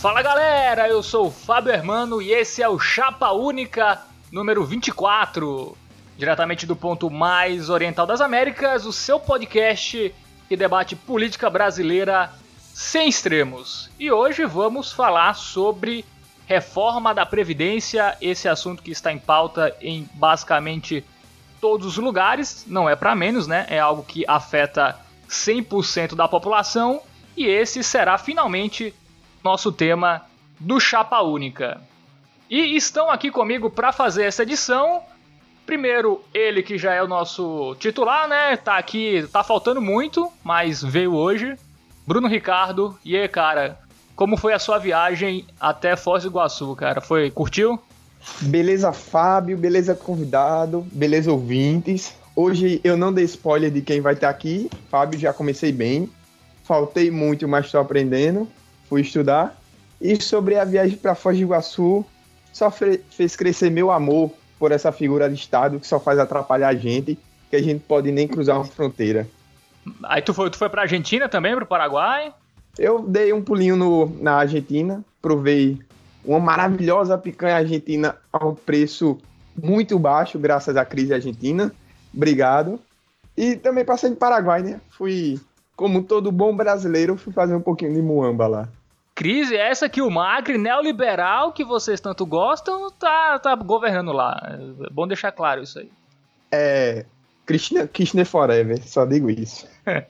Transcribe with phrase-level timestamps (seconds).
[0.00, 4.00] Fala galera, eu sou o Fábio Hermano e esse é o Chapa Única
[4.30, 5.76] número 24,
[6.16, 10.14] diretamente do ponto mais oriental das Américas, o seu podcast
[10.48, 12.30] que debate política brasileira
[12.72, 13.90] sem extremos.
[13.98, 16.04] E hoje vamos falar sobre
[16.46, 21.04] reforma da Previdência, esse assunto que está em pauta em basicamente
[21.60, 23.66] todos os lugares, não é para menos, né?
[23.68, 24.96] É algo que afeta
[25.28, 27.02] 100% da população
[27.36, 28.94] e esse será finalmente
[29.42, 30.22] nosso tema
[30.58, 31.80] do Chapa Única.
[32.50, 35.02] E estão aqui comigo para fazer essa edição.
[35.66, 38.56] Primeiro, ele que já é o nosso titular, né?
[38.56, 41.56] Tá aqui, tá faltando muito, mas veio hoje.
[42.06, 42.98] Bruno Ricardo.
[43.04, 43.78] E aí, cara,
[44.16, 47.02] como foi a sua viagem até Foz do Iguaçu, cara?
[47.02, 47.78] Foi, curtiu?
[48.40, 52.14] Beleza, Fábio, beleza, convidado, beleza, ouvintes.
[52.34, 54.70] Hoje eu não dei spoiler de quem vai estar aqui.
[54.90, 56.08] Fábio, já comecei bem.
[56.64, 58.48] Faltei muito, mas estou aprendendo.
[58.88, 59.56] Fui estudar.
[60.00, 62.04] E sobre a viagem para Foz do Iguaçu,
[62.52, 66.74] só fez crescer meu amor por essa figura de Estado que só faz atrapalhar a
[66.74, 67.18] gente,
[67.50, 69.28] que a gente pode nem cruzar uma fronteira.
[70.04, 72.32] Aí tu foi, tu foi pra Argentina também, pro Paraguai?
[72.78, 75.78] Eu dei um pulinho no, na Argentina, provei
[76.24, 79.18] uma maravilhosa picanha argentina a um preço
[79.60, 81.72] muito baixo, graças à crise argentina.
[82.14, 82.78] Obrigado.
[83.36, 84.80] E também passei no Paraguai, né?
[84.90, 85.40] Fui,
[85.76, 88.68] como todo bom brasileiro, fui fazer um pouquinho de muamba lá.
[89.18, 94.40] Crise essa que o Macri, neoliberal, que vocês tanto gostam, tá, tá governando lá.
[94.48, 95.90] É bom deixar claro isso aí.
[96.52, 97.04] É.
[97.44, 99.68] Kirchner, Kirchner Forever, só digo isso.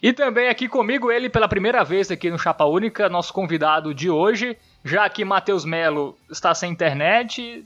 [0.00, 4.08] E também aqui comigo ele pela primeira vez aqui no Chapa Única, nosso convidado de
[4.08, 7.64] hoje, já que Matheus Melo está sem internet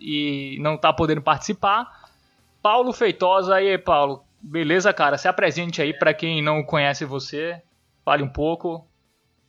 [0.00, 2.08] e não está podendo participar.
[2.62, 5.18] Paulo Feitosa, e aí Paulo, beleza cara?
[5.18, 7.60] Se apresente aí para quem não conhece você,
[8.04, 8.86] fale um pouco,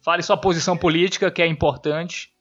[0.08, 2.34] fale sua posição política que é importante.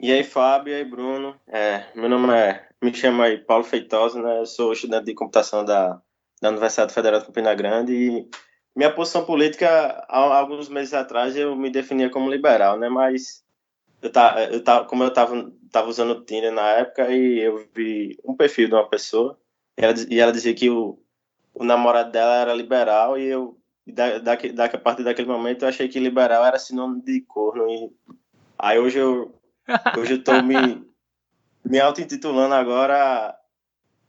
[0.00, 4.18] E aí Fábio, e aí Bruno, é, meu nome é, me chama aí Paulo Feitosa,
[4.22, 4.38] né?
[4.38, 6.00] Eu sou estudante de computação da,
[6.40, 8.28] da Universidade Federal de Campina Grande e
[8.74, 9.68] minha posição política,
[10.08, 12.88] há alguns meses atrás, eu me definia como liberal, né?
[12.88, 13.44] Mas
[14.00, 17.68] eu tá, eu tá, como eu estava tava usando o Tinder na época e eu
[17.74, 19.38] vi um perfil de uma pessoa
[19.76, 20.98] e ela, e ela dizia que o,
[21.52, 23.54] o namorado dela era liberal e eu
[23.86, 27.68] da, da, da, a partir daquele momento eu achei que liberal era sinônimo de corno
[27.68, 27.90] e
[28.58, 29.34] aí hoje eu
[29.98, 30.84] hoje eu tô me
[31.64, 33.34] me auto-intitulando agora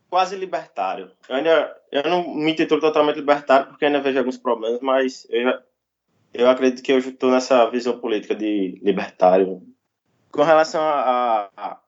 [0.10, 1.12] quase libertário.
[1.28, 5.60] Eu ainda eu não me intitulo totalmente libertário porque ainda vejo alguns problemas, mas eu,
[6.34, 9.62] eu acredito que eu estou nessa visão política de libertário.
[10.32, 11.80] Com relação a, a,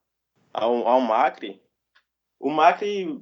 [0.54, 1.62] ao, ao Macri,
[2.40, 3.22] o Macri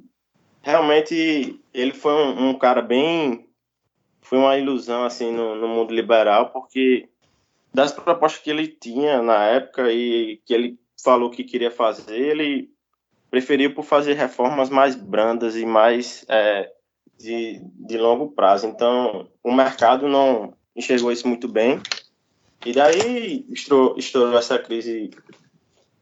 [0.62, 3.50] realmente ele foi um, um, cara bem
[4.26, 7.10] foi uma ilusão assim no, no mundo liberal porque
[7.74, 12.70] das propostas que ele tinha na época e que ele falou que queria fazer ele
[13.30, 16.72] preferiu por fazer reformas mais brandas e mais é,
[17.18, 18.68] de, de longo prazo.
[18.68, 21.82] Então, o mercado não enxergou isso muito bem.
[22.66, 25.12] E daí estourou, estourou essa crise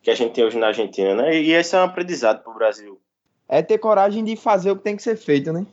[0.01, 1.35] que a gente tem hoje na Argentina, né?
[1.41, 2.99] E esse é um aprendizado para o Brasil.
[3.47, 5.65] É ter coragem de fazer o que tem que ser feito, né?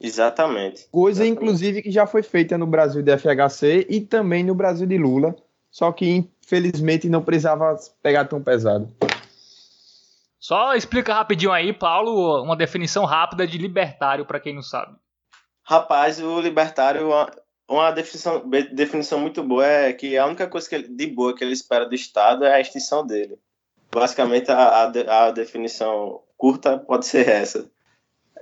[0.00, 0.86] Exatamente.
[0.90, 1.42] Coisa, Exatamente.
[1.42, 5.34] inclusive, que já foi feita no Brasil de FHC e também no Brasil de Lula,
[5.70, 6.08] só que,
[6.40, 8.88] infelizmente, não precisava pegar tão pesado.
[10.38, 14.96] Só explica rapidinho aí, Paulo, uma definição rápida de libertário para quem não sabe.
[15.64, 17.08] Rapaz, o libertário,
[17.68, 21.44] uma definição, definição muito boa é que a única coisa que ele, de boa que
[21.44, 23.38] ele espera do Estado é a extinção dele.
[23.92, 27.68] Basicamente, a, a, a definição curta pode ser essa.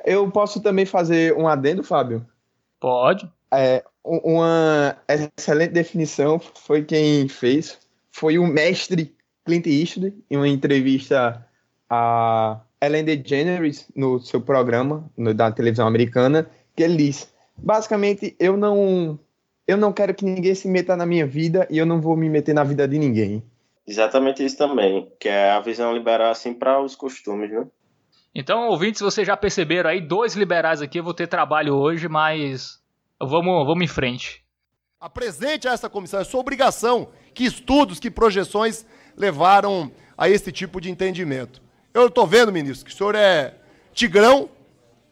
[0.06, 2.25] Eu posso também fazer um adendo, Fábio?
[2.78, 3.28] Pode.
[3.53, 7.77] É, uma excelente definição foi quem fez.
[8.12, 9.12] Foi o mestre
[9.44, 11.44] Clint Eastwood, em uma entrevista
[11.91, 18.56] a Ellen DeGeneres no seu programa no, da televisão americana, que ele diz: basicamente, eu
[18.56, 19.19] não
[19.67, 22.29] eu não quero que ninguém se meta na minha vida e eu não vou me
[22.29, 23.43] meter na vida de ninguém.
[23.85, 27.67] Exatamente isso também, que é a visão liberal assim para os costumes, né?
[28.38, 32.79] Então, ouvintes, vocês já perceberam aí, dois liberais aqui, eu vou ter trabalho hoje, mas
[33.19, 34.44] vamos, vamos em frente.
[35.00, 38.85] Apresente a essa comissão, é sua obrigação, que estudos, que projeções
[39.17, 41.62] levaram a esse tipo de entendimento.
[41.94, 43.55] Eu estou vendo, ministro, que o senhor é
[43.94, 44.50] tigrão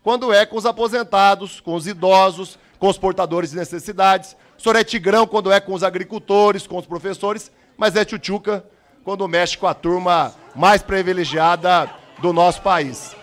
[0.03, 4.37] quando é com os aposentados, com os idosos, com os portadores de necessidades.
[4.59, 8.63] O senhor é tigrão quando é com os agricultores, com os professores, mas é tchutchuca
[9.03, 13.15] quando mexe com a turma mais privilegiada do nosso país.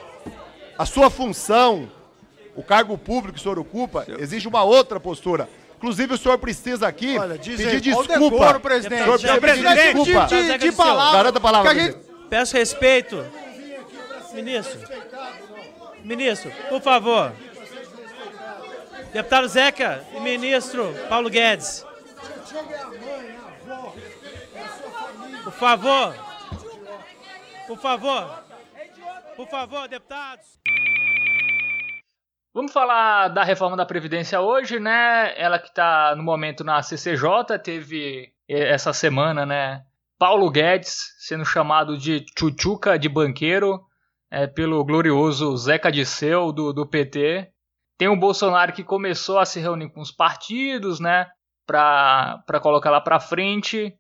[0.77, 1.89] A sua função,
[2.55, 5.47] o cargo público que o senhor ocupa, exige uma outra postura.
[5.77, 8.19] Inclusive, o senhor precisa aqui Olha, pedir aí, desculpa.
[8.19, 9.09] decoro, presidente?
[9.09, 10.27] O senhor precisa presidente, pedir desculpa.
[10.27, 11.17] de- de- de palavra.
[11.17, 11.97] Garanta a palavra, gente-.
[12.29, 13.25] Peço respeito.
[14.33, 14.79] Ministro.
[16.03, 17.31] Ministro, por favor.
[19.11, 21.85] Deputado Zeca e ministro Paulo Guedes.
[25.43, 26.15] Por favor.
[27.67, 28.43] Por favor.
[29.41, 30.59] Por favor, deputados.
[32.53, 35.33] Vamos falar da reforma da Previdência hoje, né?
[35.35, 39.83] Ela que está no momento na CCJ, teve essa semana, né?
[40.19, 43.81] Paulo Guedes sendo chamado de tchutchuca de banqueiro
[44.29, 47.51] é, pelo glorioso Zeca Disseu do, do PT.
[47.97, 51.25] Tem o Bolsonaro que começou a se reunir com os partidos, né?
[51.65, 53.91] Para colocar lá para frente.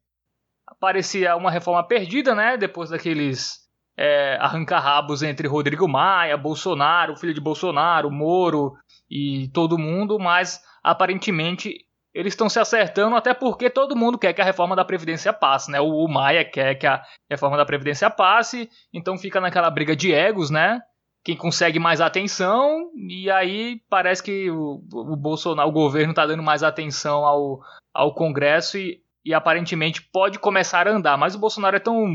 [0.79, 2.57] Parecia uma reforma perdida, né?
[2.57, 3.61] Depois daqueles
[3.97, 8.73] é, arranca-rabos entre Rodrigo Maia, Bolsonaro, filho de Bolsonaro, Moro
[9.09, 14.41] e todo mundo, mas aparentemente eles estão se acertando, até porque todo mundo quer que
[14.41, 15.79] a reforma da Previdência passe, né?
[15.79, 20.13] O, o Maia quer que a reforma da Previdência passe, então fica naquela briga de
[20.13, 20.81] egos, né?
[21.23, 26.43] Quem consegue mais atenção, e aí parece que o, o Bolsonaro, o governo está dando
[26.43, 27.59] mais atenção ao,
[27.93, 32.07] ao Congresso e, e aparentemente pode começar a andar, mas o Bolsonaro é tão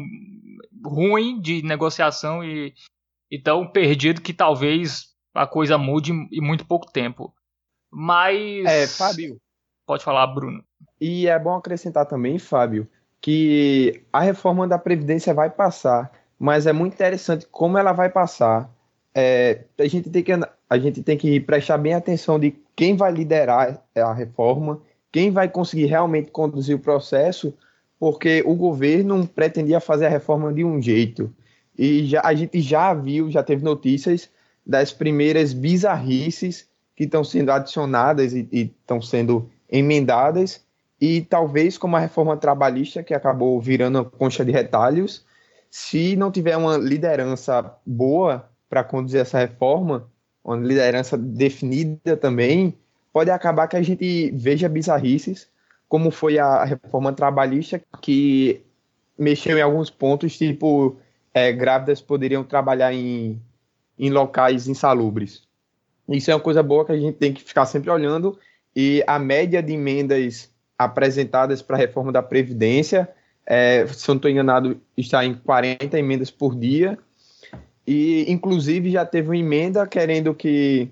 [0.89, 2.75] ruim de negociação e,
[3.31, 7.35] e tão perdido que talvez a coisa mude em muito pouco tempo.
[7.91, 8.65] Mas.
[8.65, 9.39] É, Fábio.
[9.87, 10.65] Pode falar, Bruno.
[11.01, 12.89] E é bom acrescentar também, Fábio,
[13.21, 18.71] que a reforma da Previdência vai passar, mas é muito interessante como ela vai passar.
[19.15, 23.13] É, a, gente tem que, a gente tem que prestar bem atenção de quem vai
[23.13, 27.57] liderar a reforma, quem vai conseguir realmente conduzir o processo,
[27.99, 31.33] porque o governo pretendia fazer a reforma de um jeito.
[31.79, 34.29] E já, a gente já viu, já teve notícias
[34.67, 40.65] das primeiras bizarrices que estão sendo adicionadas e estão sendo emendadas,
[41.01, 45.25] e talvez como a reforma trabalhista, que acabou virando concha de retalhos,
[45.71, 50.11] se não tiver uma liderança boa para conduzir essa reforma,
[50.43, 52.75] uma liderança definida também,
[53.13, 55.49] pode acabar que a gente veja bizarrices,
[55.89, 58.63] como foi a reforma trabalhista, que
[59.19, 60.97] mexeu em alguns pontos, tipo,
[61.33, 63.41] é, grávidas poderiam trabalhar em,
[63.99, 65.43] em locais insalubres.
[66.09, 68.39] Isso é uma coisa boa que a gente tem que ficar sempre olhando,
[68.75, 73.09] e a média de emendas apresentadas para a reforma da Previdência,
[73.47, 76.99] é, se eu não estou enganado, está em 40 emendas por dia,
[77.87, 80.91] e inclusive já teve uma emenda querendo que,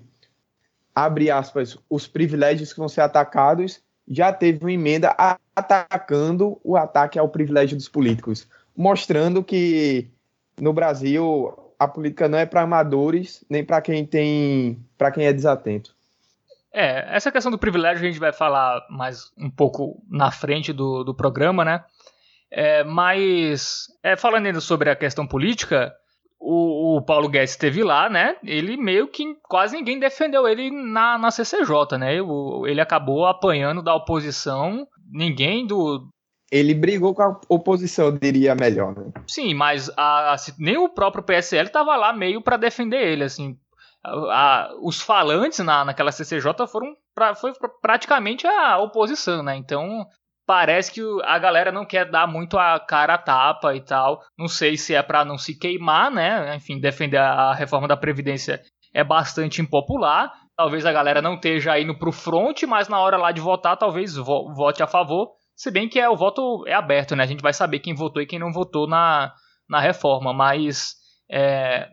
[0.93, 5.15] abre aspas, os privilégios que vão ser atacados já teve uma emenda
[5.55, 10.09] atacando o ataque ao privilégio dos políticos, mostrando que
[10.59, 15.33] no Brasil a política não é para amadores nem para quem tem, para quem é
[15.33, 15.95] desatento.
[16.71, 21.03] É, essa questão do privilégio a gente vai falar mais um pouco na frente do,
[21.03, 21.83] do programa, né?
[22.51, 25.95] É, mas é, falando ainda sobre a questão política,
[26.45, 28.35] o, o, Paulo Guedes esteve lá, né?
[28.43, 32.21] Ele meio que quase ninguém defendeu ele na, na CCJ, né?
[32.21, 34.87] O, ele acabou apanhando da oposição.
[35.11, 36.07] Ninguém do.
[36.51, 39.11] Ele brigou com a oposição, eu diria melhor, né?
[39.27, 43.57] Sim, mas a, a, nem o próprio PSL estava lá meio para defender ele, assim.
[44.05, 49.55] A, os falantes na, naquela CCJ foram pra, foi praticamente a oposição, né?
[49.55, 50.05] Então
[50.45, 54.21] parece que a galera não quer dar muito a cara a tapa e tal.
[54.37, 56.55] Não sei se é para não se queimar, né?
[56.55, 58.61] Enfim, defender a reforma da Previdência
[58.93, 60.31] é bastante impopular.
[60.55, 64.15] Talvez a galera não esteja indo pro front, mas na hora lá de votar, talvez
[64.15, 65.33] vo vote a favor.
[65.55, 67.23] Se bem que é, o voto é aberto, né?
[67.23, 69.33] A gente vai saber quem votou e quem não votou na,
[69.69, 70.33] na reforma.
[70.33, 70.95] Mas
[71.29, 71.89] é,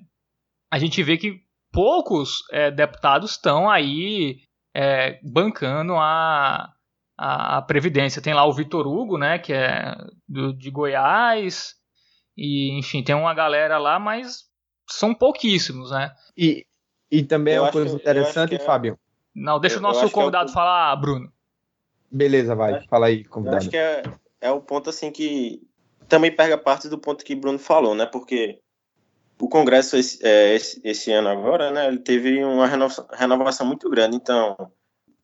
[0.71, 1.41] a gente vê que
[1.73, 4.39] poucos é, deputados estão aí
[4.75, 6.72] é, bancando a,
[7.23, 8.21] a, a, Previdência.
[8.21, 9.95] Tem lá o Vitor Hugo, né, que é
[10.29, 11.75] do, de Goiás,
[12.37, 14.45] e enfim, tem uma galera lá, mas
[14.91, 16.13] são pouquíssimos, né?
[16.37, 16.67] E,
[17.09, 18.59] e também eu é uma coisa interessante, é...
[18.59, 18.99] Fábio.
[19.33, 20.55] Não, deixa eu, o nosso convidado é o...
[20.55, 21.33] falar, Bruno.
[22.11, 23.57] Beleza, vai, acho, fala aí, convidado.
[23.57, 24.03] Eu acho que é,
[24.41, 25.63] é o ponto assim que
[26.09, 28.05] também pega parte do ponto que Bruno falou, né?
[28.05, 28.59] Porque
[29.41, 33.89] o Congresso esse, é, esse, esse, ano agora, né, ele teve uma renovação, renovação muito
[33.89, 34.57] grande, então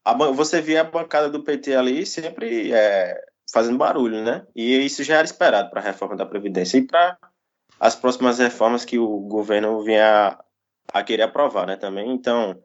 [0.08, 3.20] a, você via a bancada do PT ali sempre é,
[3.52, 7.18] fazendo barulho, né, e isso já era esperado para a reforma da Previdência e para
[7.78, 10.38] as próximas reformas que o governo vinha
[10.92, 12.62] a, querer aprovar, né, também, então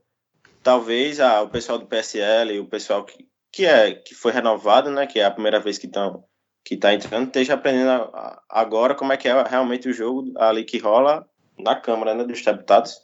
[0.61, 4.89] talvez a, o pessoal do PSL e o pessoal que, que, é, que foi renovado,
[4.89, 6.23] né, que é a primeira vez que estão
[6.65, 8.09] que está entrando, esteja aprendendo
[8.47, 11.27] agora como é que é realmente o jogo ali que rola
[11.59, 13.01] na Câmara né, dos Deputados.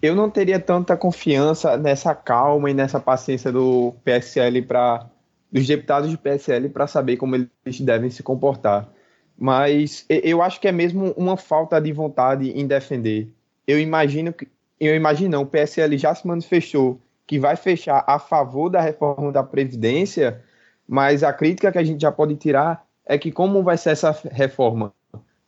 [0.00, 5.06] Eu não teria tanta confiança nessa calma e nessa paciência do PSL para
[5.50, 8.88] dos deputados do PSL para saber como eles devem se comportar.
[9.36, 13.32] Mas eu acho que é mesmo uma falta de vontade em defender.
[13.66, 14.48] Eu imagino que
[14.80, 19.32] eu imagino não, o PSL já se manifestou que vai fechar a favor da reforma
[19.32, 20.42] da previdência,
[20.86, 24.16] mas a crítica que a gente já pode tirar é que como vai ser essa
[24.30, 24.94] reforma?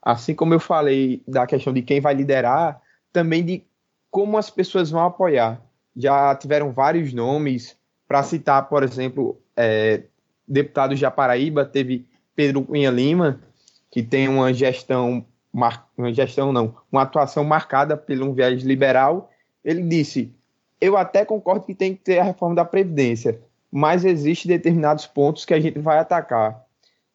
[0.02, 2.80] Assim como eu falei da questão de quem vai liderar,
[3.12, 3.64] também de
[4.10, 5.60] como as pessoas vão apoiar.
[5.96, 7.76] Já tiveram vários nomes,
[8.08, 10.02] para citar, por exemplo, é,
[10.46, 13.40] deputados de Paraíba, teve Pedro Cunha Lima,
[13.90, 19.30] que tem uma gestão, uma gestão não, uma atuação marcada por um viés liberal.
[19.64, 20.32] Ele disse:
[20.80, 23.40] Eu até concordo que tem que ter a reforma da Previdência,
[23.70, 26.64] mas existem determinados pontos que a gente vai atacar.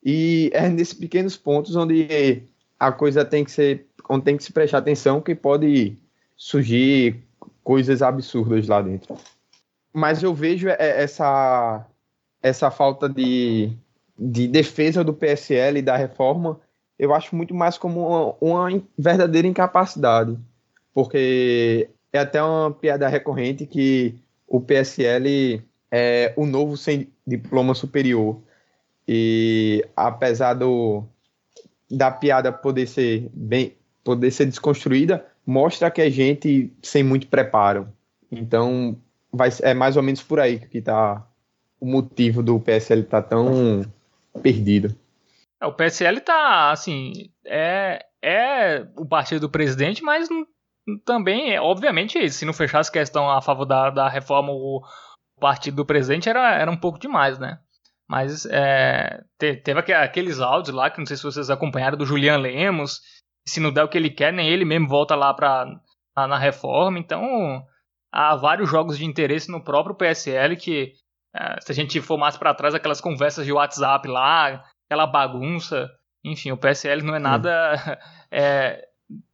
[0.04, 2.44] E é nesses pequenos pontos onde
[2.80, 5.98] a coisa tem que ser, onde tem que se prestar atenção, que pode
[6.36, 7.24] surgir
[7.63, 9.15] coisas absurdas lá dentro.
[9.94, 11.86] Mas eu vejo é, essa,
[12.42, 13.72] essa falta de,
[14.18, 16.60] de defesa do PSL e da reforma,
[17.00, 20.38] eu acho muito mais como uma, uma verdadeira incapacidade.
[20.94, 24.15] Porque é até uma piada recorrente que
[24.48, 25.62] o PSL
[25.92, 28.39] é o novo sem diploma superior.
[29.08, 31.04] E apesar do,
[31.89, 33.74] da piada poder ser bem
[34.04, 37.88] poder ser desconstruída, mostra que é gente sem muito preparo.
[38.32, 38.98] Então,
[39.32, 41.25] vai, é mais ou menos por aí que está
[41.80, 43.86] o motivo do PSL estar tá tão
[44.42, 44.96] perdido.
[45.62, 50.28] É, o PSL tá, assim, é, é o partido do presidente, mas
[51.06, 54.84] também, é, obviamente, se não fechasse questão a favor da, da reforma, o
[55.40, 57.60] partido do presidente era, era um pouco demais, né?
[58.08, 63.02] Mas é, teve aqueles áudios lá, que não sei se vocês acompanharam, do Julian Lemos,
[63.48, 65.66] se não der o que ele quer, nem ele mesmo volta lá pra,
[66.16, 66.98] na, na reforma.
[66.98, 67.64] Então,
[68.12, 70.94] há vários jogos de interesse no próprio PSL que,
[71.34, 75.90] é, se a gente for mais para trás, aquelas conversas de WhatsApp lá, aquela bagunça,
[76.24, 78.00] enfim, o PSL não é nada
[78.32, 78.88] é,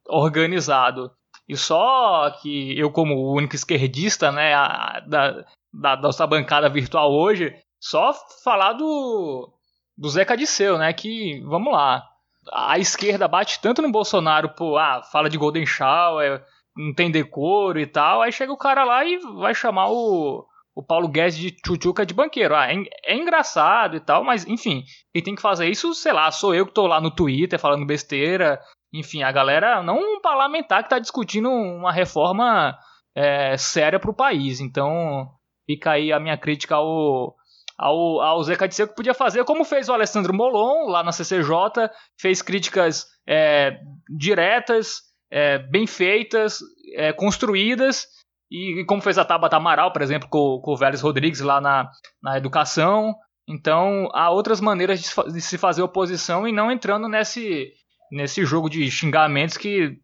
[0.08, 1.10] organizado.
[1.48, 7.12] E só que eu, como o único esquerdista né, a, da, da, nossa bancada virtual
[7.12, 8.12] hoje, só
[8.44, 9.52] falar do,
[9.96, 10.92] do Zeca Disseu, né?
[10.92, 12.04] Que, vamos lá,
[12.50, 16.42] a esquerda bate tanto no Bolsonaro por, ah, fala de Golden Shower,
[16.76, 20.44] não tem decoro e tal, aí chega o cara lá e vai chamar o,
[20.74, 22.54] o Paulo Guedes de tchutchuca de banqueiro.
[22.54, 26.30] Ah, é, é, engraçado e tal, mas enfim, quem tem que fazer isso, sei lá,
[26.30, 28.60] sou eu que tô lá no Twitter falando besteira.
[28.92, 32.76] Enfim, a galera, não um parlamentar que tá discutindo uma reforma
[33.14, 34.60] é, séria pro país.
[34.60, 35.30] Então,
[35.66, 37.34] fica aí a minha crítica ao,
[37.82, 41.90] ao, ao Zeca Disseu que podia fazer como fez o Alessandro Molon lá na CCJ,
[42.18, 43.76] fez críticas é,
[44.08, 46.60] diretas, é, bem feitas,
[46.94, 48.06] é, construídas,
[48.48, 51.60] e, e, como fez a Tabata Amaral, por exemplo, com, com o Vélez Rodrigues lá
[51.60, 51.90] na,
[52.22, 53.16] na educação.
[53.48, 57.72] Então, há outras maneiras de, de se fazer oposição e não entrando nesse,
[58.12, 59.96] nesse jogo de xingamentos que,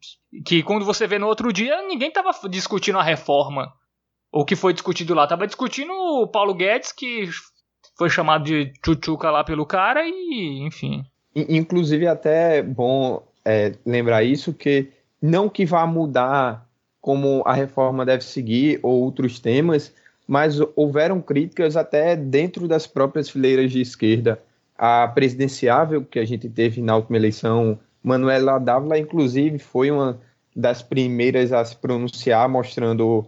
[0.44, 3.72] que quando você vê no outro dia, ninguém estava discutindo a reforma.
[4.32, 5.28] O que foi discutido lá?
[5.28, 7.28] Tava discutindo o Paulo Guedes, que
[7.98, 11.04] foi chamado de tchutchuca lá pelo cara e, enfim.
[11.34, 14.88] Inclusive, até é bom é, lembrar isso, que
[15.20, 16.64] não que vá mudar
[17.00, 19.92] como a reforma deve seguir ou outros temas,
[20.26, 24.40] mas houveram críticas até dentro das próprias fileiras de esquerda.
[24.76, 30.20] A presidenciável que a gente teve na última eleição, Manuela Dávila, inclusive, foi uma
[30.54, 33.26] das primeiras a se pronunciar, mostrando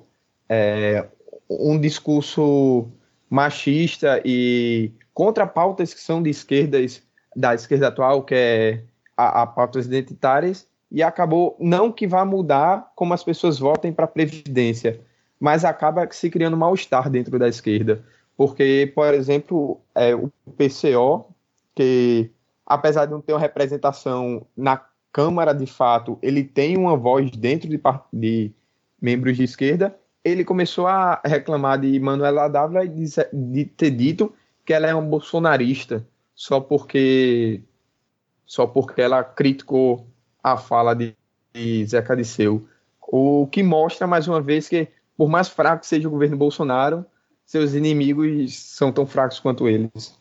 [0.48, 1.06] é,
[1.48, 2.88] um discurso
[3.30, 7.02] machista e contra pautas que são de esquerdas,
[7.34, 8.82] da esquerda atual, que é
[9.16, 14.06] a, a pautas identitárias, e acabou, não que vá mudar como as pessoas votem para
[14.06, 15.00] a Previdência,
[15.38, 18.04] mas acaba se criando mal-estar dentro da esquerda.
[18.36, 21.26] Porque, por exemplo, é, o PCO,
[21.74, 22.30] que
[22.66, 27.68] apesar de não ter uma representação na Câmara de fato, ele tem uma voz dentro
[27.68, 27.80] de,
[28.12, 28.52] de
[29.00, 34.32] membros de esquerda, ele começou a reclamar de Manuela Dávila de, ter dito
[34.64, 37.62] que ela é um bolsonarista só porque
[38.46, 40.06] só porque ela criticou
[40.42, 41.14] a fala de,
[41.54, 42.66] de Zeca Disseu.
[43.00, 47.04] O que mostra mais uma vez que por mais fraco seja o governo Bolsonaro,
[47.44, 50.18] seus inimigos são tão fracos quanto eles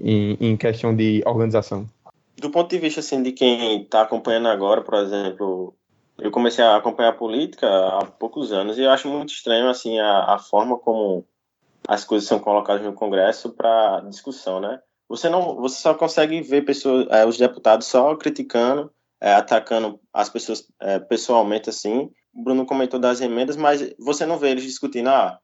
[0.00, 1.88] em, em questão de organização.
[2.36, 5.74] Do ponto de vista assim de quem está acompanhando agora, por exemplo,
[6.20, 9.98] eu comecei a acompanhar a política há poucos anos e eu acho muito estranho assim
[9.98, 11.24] a, a forma como
[11.86, 14.80] as coisas são colocadas no Congresso para discussão, né?
[15.08, 20.28] Você não, você só consegue ver pessoas, é, os deputados só criticando, é, atacando as
[20.28, 22.10] pessoas é, pessoalmente assim.
[22.34, 25.38] O Bruno comentou das emendas, mas você não vê eles discutindo, ah,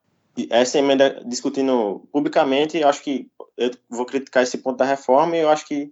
[0.51, 2.85] essa emenda discutindo publicamente.
[2.85, 5.91] Acho que eu vou criticar esse ponto da reforma e eu acho que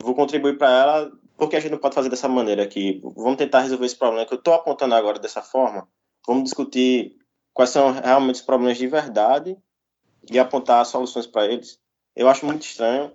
[0.00, 3.00] vou contribuir para ela, porque a gente não pode fazer dessa maneira aqui.
[3.16, 5.88] Vamos tentar resolver esse problema que eu estou apontando agora dessa forma.
[6.24, 7.16] Vamos discutir
[7.52, 9.56] quais são realmente os problemas de verdade
[10.30, 11.80] e apontar soluções para eles.
[12.14, 13.10] Eu acho muito estranho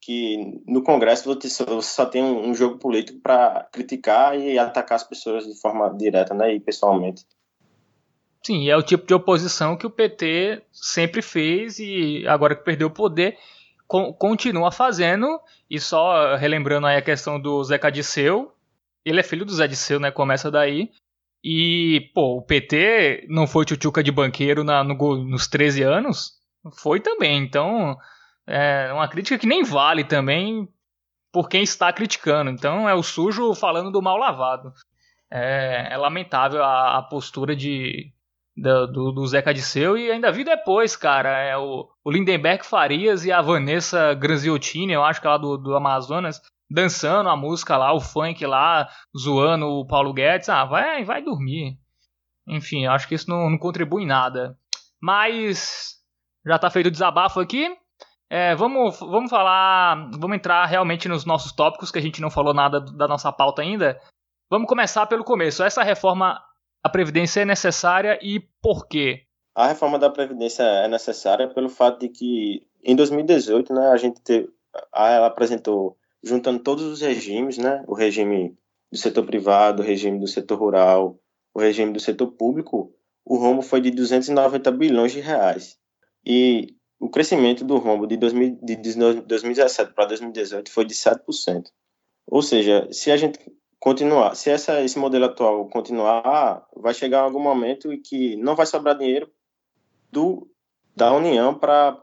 [0.00, 1.48] que no Congresso você
[1.82, 6.54] só tem um jogo político para criticar e atacar as pessoas de forma direta né,
[6.54, 7.26] e pessoalmente.
[8.46, 12.86] Sim, é o tipo de oposição que o PT sempre fez e agora que perdeu
[12.86, 13.36] o poder
[13.90, 15.40] continua fazendo.
[15.68, 18.52] E só relembrando aí a questão do Zé Cadiceu,
[19.04, 20.10] ele é filho do Zé Disseu, né?
[20.10, 20.90] Começa daí.
[21.42, 24.94] E, pô, o PT não foi tchutchuca de banqueiro na, no,
[25.24, 26.32] nos 13 anos?
[26.74, 27.42] Foi também.
[27.42, 27.96] Então,
[28.46, 30.68] é uma crítica que nem vale também
[31.32, 32.50] por quem está criticando.
[32.50, 34.72] Então, é o sujo falando do mal lavado.
[35.30, 38.12] É, é lamentável a, a postura de,
[38.60, 41.30] do, do, do Zeca Disseu e ainda vi depois, cara.
[41.38, 45.56] É o, o Lindenberg Farias e a Vanessa Granziottini, eu acho que é lá do,
[45.56, 46.40] do Amazonas,
[46.70, 48.88] dançando a música lá, o funk lá,
[49.18, 50.48] zoando o Paulo Guedes.
[50.48, 51.78] Ah, vai, vai dormir.
[52.46, 54.58] Enfim, acho que isso não, não contribui em nada.
[55.00, 55.96] Mas
[56.46, 57.74] já tá feito o desabafo aqui.
[58.28, 62.54] É, vamos, vamos falar, vamos entrar realmente nos nossos tópicos, que a gente não falou
[62.54, 63.98] nada da nossa pauta ainda.
[64.48, 65.62] Vamos começar pelo começo.
[65.62, 66.40] Essa reforma
[66.82, 69.22] a Previdência é necessária e por quê?
[69.54, 74.20] A reforma da Previdência é necessária pelo fato de que em 2018 né, a gente
[74.22, 74.48] teve,
[74.94, 78.56] ela apresentou, juntando todos os regimes, né, o regime
[78.90, 81.18] do setor privado, o regime do setor rural,
[81.54, 82.94] o regime do setor público,
[83.24, 85.78] o rombo foi de 290 bilhões de reais.
[86.24, 88.76] E o crescimento do rombo de, 2000, de
[89.26, 91.64] 2017 para 2018 foi de 7%.
[92.26, 93.38] Ou seja, se a gente
[93.80, 98.66] continuar, se essa, esse modelo atual continuar, vai chegar algum momento em que não vai
[98.66, 99.32] sobrar dinheiro
[100.12, 100.46] do,
[100.94, 101.98] da União para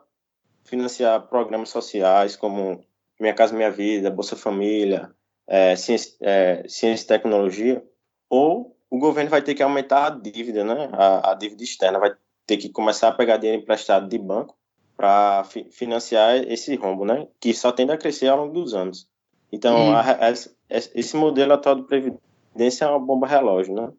[0.63, 2.83] financiar programas sociais como
[3.19, 5.11] Minha Casa Minha Vida, Bolsa Família,
[5.45, 7.85] é, ciência, é, ciência e tecnologia,
[8.27, 10.89] ou o governo vai ter que aumentar a dívida, né?
[10.93, 14.57] A, a dívida externa vai ter que começar a pegar dinheiro emprestado de banco
[14.95, 17.27] para fi, financiar esse rombo, né?
[17.39, 19.07] Que só tende a crescer ao longo dos anos.
[19.51, 20.33] Então, a, a,
[20.69, 23.89] esse modelo atual de previdência é uma bomba relógio, né?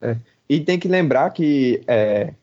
[0.00, 0.16] É.
[0.48, 2.34] E tem que lembrar que é,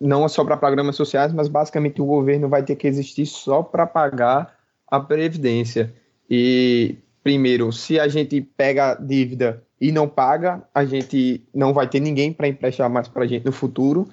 [0.00, 3.62] não é só para programas sociais, mas basicamente o governo vai ter que existir só
[3.62, 4.56] para pagar
[4.88, 5.94] a previdência.
[6.28, 12.00] E primeiro, se a gente pega dívida e não paga, a gente não vai ter
[12.00, 14.08] ninguém para emprestar mais para a gente no futuro.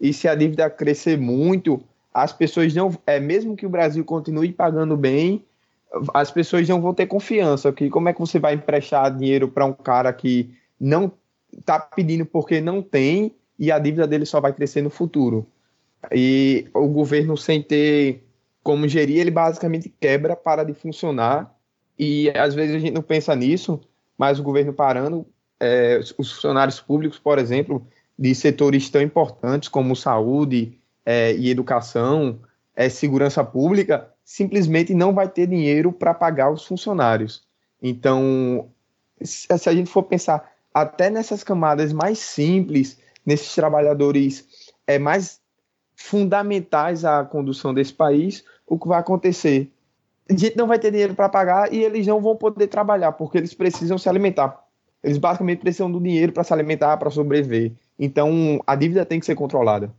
[0.00, 4.52] E se a dívida crescer muito, as pessoas não, é mesmo que o Brasil continue
[4.52, 5.44] pagando bem,
[6.14, 7.72] as pessoas não vão ter confiança.
[7.72, 11.12] Que como é que você vai emprestar dinheiro para um cara que não
[11.56, 15.46] está pedindo porque não tem e a dívida dele só vai crescer no futuro?
[16.12, 18.24] E o governo sem ter
[18.62, 21.54] como gerir, ele basicamente quebra, para de funcionar.
[21.98, 23.80] E às vezes a gente não pensa nisso,
[24.16, 25.26] mas o governo parando,
[25.58, 27.86] é, os funcionários públicos, por exemplo,
[28.18, 32.38] de setores tão importantes como saúde é, e educação,
[32.74, 37.42] é, segurança pública, simplesmente não vai ter dinheiro para pagar os funcionários.
[37.82, 38.68] Então,
[39.20, 44.46] se a gente for pensar até nessas camadas mais simples, nesses trabalhadores
[44.86, 45.40] é, mais
[45.96, 49.68] fundamentais à condução desse país, o que vai acontecer?
[50.28, 53.36] A gente não vai ter dinheiro para pagar e eles não vão poder trabalhar, porque
[53.36, 54.64] eles precisam se alimentar.
[55.02, 57.72] Eles basicamente precisam do dinheiro para se alimentar, para sobreviver.
[57.98, 59.92] Então, a dívida tem que ser controlada.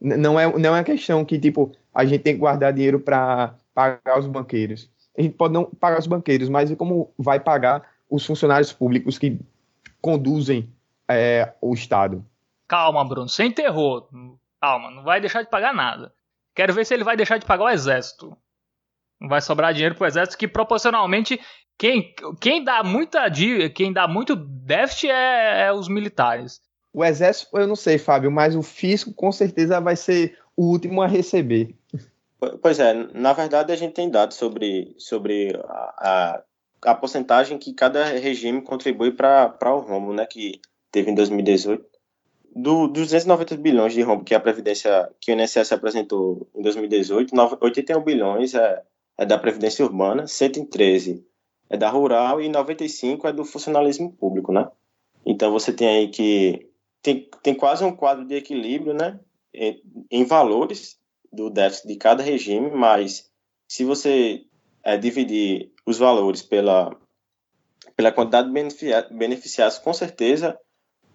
[0.00, 4.18] Não é, não é questão que, tipo, a gente tem que guardar dinheiro para pagar
[4.18, 4.90] os banqueiros.
[5.16, 9.18] A gente pode não pagar os banqueiros, mas e como vai pagar os funcionários públicos
[9.18, 9.38] que
[10.00, 10.72] conduzem
[11.08, 12.24] é, o Estado?
[12.66, 14.08] Calma, Bruno, você enterrou.
[14.60, 16.12] Calma, não vai deixar de pagar nada.
[16.54, 18.36] Quero ver se ele vai deixar de pagar o exército.
[19.20, 21.40] Não vai sobrar dinheiro para o exército que proporcionalmente
[21.76, 23.30] quem, quem dá muita
[23.74, 26.60] quem dá muito déficit é, é, os militares.
[26.92, 31.02] O exército, eu não sei, Fábio, mas o fisco com certeza vai ser o último
[31.02, 31.74] a receber.
[32.60, 36.42] Pois é, na verdade a gente tem dados sobre, sobre a,
[36.82, 41.84] a, a porcentagem que cada regime contribui para o rombo, né, que teve em 2018.
[42.56, 47.34] Do, dos 290 bilhões de rombo que a Previdência, que o INSS apresentou em 2018,
[47.60, 48.82] 81 bilhões é,
[49.18, 51.26] é da Previdência Urbana, 113
[51.68, 54.68] é da Rural e 95 é do funcionalismo público, né?
[55.26, 56.70] Então você tem aí que
[57.02, 59.18] tem, tem quase um quadro de equilíbrio, né,
[59.52, 60.98] em, em valores
[61.34, 63.30] do déficit de cada regime, mas
[63.68, 64.42] se você
[64.82, 66.94] é, dividir os valores pela,
[67.96, 70.58] pela quantidade de beneficiados, com certeza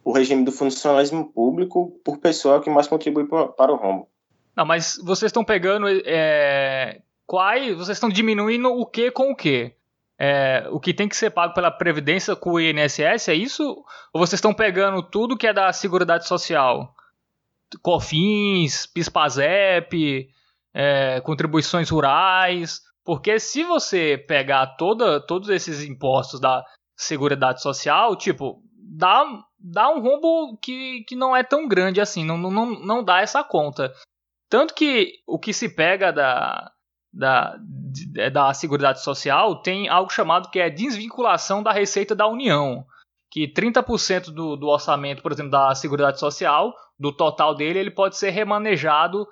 [0.04, 4.08] o regime do funcionalismo público por pessoa é o que mais contribui para, o rombo.
[4.56, 9.74] Não, mas vocês estão pegando é, quais vocês estão diminuindo o que com o que?
[10.18, 13.64] É, o que tem que ser pago pela Previdência com o INSS, é isso?
[14.12, 16.94] Ou vocês estão pegando tudo que é da Seguridade Social?
[17.82, 20.30] COFINS, PISPAZEP,
[20.74, 22.82] é, contribuições rurais.
[23.04, 26.64] Porque se você pegar toda, todos esses impostos da
[26.96, 29.26] Seguridade Social, tipo, dá,
[29.58, 33.44] dá um rombo que, que não é tão grande assim, não, não, não dá essa
[33.44, 33.94] conta.
[34.50, 36.72] Tanto que o que se pega da,
[37.14, 37.56] da,
[38.32, 42.86] da Seguridade Social tem algo chamado que é desvinculação da receita da União.
[43.32, 48.18] Que 30% do, do orçamento, por exemplo, da Seguridade Social, do total dele, ele pode
[48.18, 49.28] ser remanejado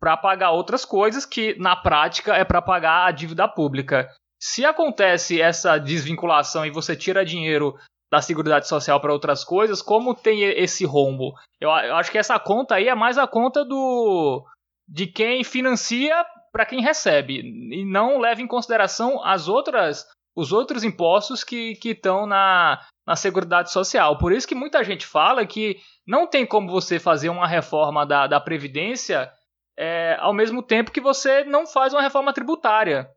[0.00, 4.08] para pagar outras coisas que na prática é para pagar a dívida pública.
[4.40, 7.76] Se acontece essa desvinculação e você tira dinheiro
[8.10, 11.34] da Seguridade Social para outras coisas, como tem esse rombo?
[11.60, 14.44] Eu, acho que essa conta aí é mais a conta do
[14.88, 20.04] de quem financia para quem recebe e não leva em consideração as outras
[20.36, 24.16] os outros impostos que estão na, na Seguridade Social.
[24.18, 28.26] Por isso que muita gente fala que não tem como você fazer uma reforma da,
[28.26, 29.30] da Previdência
[29.76, 33.08] é, ao mesmo tempo que você não faz uma reforma tributária.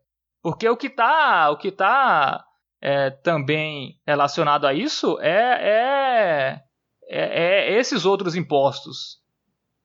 [0.42, 2.44] Porque o que está o que tá,
[2.80, 6.60] é, também relacionado a isso é, é,
[7.08, 9.20] é, é esses outros impostos.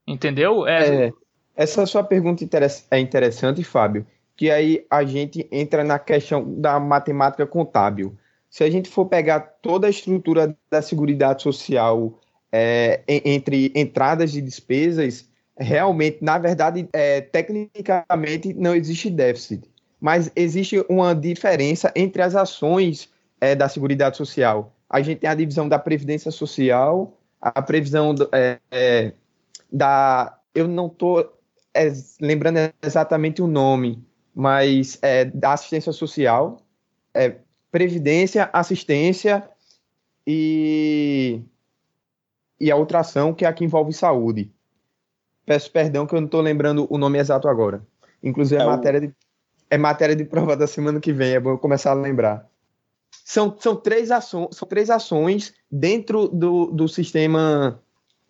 [0.08, 0.68] Entendeu?
[0.68, 1.12] É, é
[1.56, 2.44] essa sua pergunta
[2.90, 8.18] é interessante, Fábio, que aí a gente entra na questão da matemática contábil.
[8.52, 12.20] Se a gente for pegar toda a estrutura da Seguridade Social
[12.52, 15.26] é, entre entradas e despesas,
[15.58, 19.64] realmente, na verdade, é, tecnicamente não existe déficit,
[20.02, 23.10] mas existe uma diferença entre as ações
[23.40, 24.76] é, da Seguridade Social.
[24.90, 29.14] A gente tem a divisão da Previdência Social, a previsão do, é, é
[29.72, 30.38] da.
[30.54, 31.40] Eu não estou
[31.74, 36.58] é, lembrando exatamente o nome, mas é, da assistência social,
[37.72, 39.50] Previdência, assistência
[40.28, 41.42] e,
[42.60, 44.52] e a outra ação que é a que envolve saúde.
[45.46, 47.82] Peço perdão que eu não estou lembrando o nome exato agora.
[48.22, 49.14] Inclusive, é, é matéria de,
[49.70, 52.46] é matéria de prova da semana que vem, é bom eu começar a lembrar.
[53.26, 57.82] São, são, três, ações, são três ações dentro do, do sistema,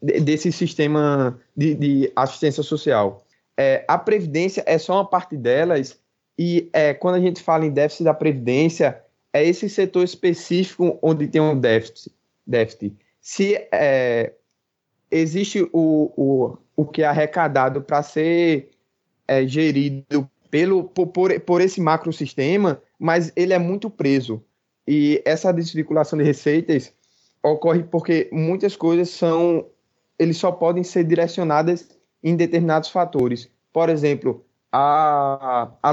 [0.01, 3.25] desse sistema de, de assistência social.
[3.57, 5.99] É, a Previdência é só uma parte delas,
[6.37, 11.27] e é, quando a gente fala em déficit da Previdência, é esse setor específico onde
[11.27, 12.13] tem um déficit.
[12.45, 12.95] déficit.
[13.19, 14.33] Se é,
[15.09, 18.71] existe o, o, o que é arrecadado para ser
[19.27, 24.43] é, gerido pelo, por, por, esse macrosistema, mas ele é muito preso.
[24.87, 26.93] E essa desvinculação de receitas
[27.41, 29.65] ocorre porque muitas coisas são.
[30.19, 31.89] Eles só podem ser direcionadas
[32.23, 33.49] em determinados fatores.
[33.71, 35.91] Por exemplo, a, a,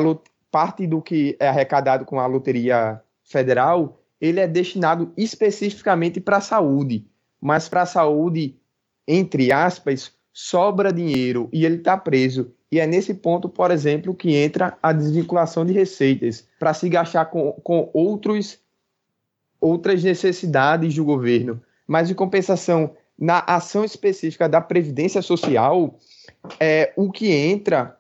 [0.51, 6.41] parte do que é arrecadado com a loteria federal, ele é destinado especificamente para a
[6.41, 7.07] saúde,
[7.41, 8.57] mas para a saúde,
[9.07, 12.53] entre aspas, sobra dinheiro e ele está preso.
[12.71, 17.27] E é nesse ponto, por exemplo, que entra a desvinculação de receitas para se gastar
[17.27, 18.59] com, com outros,
[19.61, 21.63] outras necessidades do governo.
[21.87, 25.99] Mas, em compensação, na ação específica da Previdência Social,
[26.61, 27.99] é, o que entra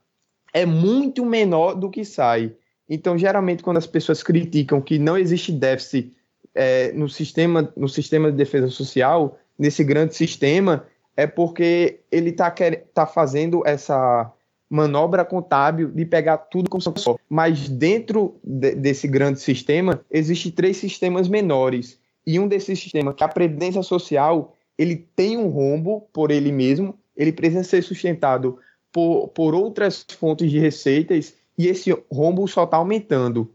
[0.52, 2.54] é muito menor do que sai.
[2.88, 6.12] Então, geralmente, quando as pessoas criticam que não existe déficit
[6.54, 12.54] é, no, sistema, no sistema de defesa social, nesse grande sistema, é porque ele está
[12.94, 14.32] tá fazendo essa
[14.70, 17.16] manobra contábil de pegar tudo como só.
[17.28, 21.98] Mas dentro de, desse grande sistema, existem três sistemas menores.
[22.26, 26.52] E um desses sistemas, que é a Previdência Social, ele tem um rombo por ele
[26.52, 28.58] mesmo, ele precisa ser sustentado
[28.92, 33.52] por, por outras fontes de receitas e esse rombo só está aumentando.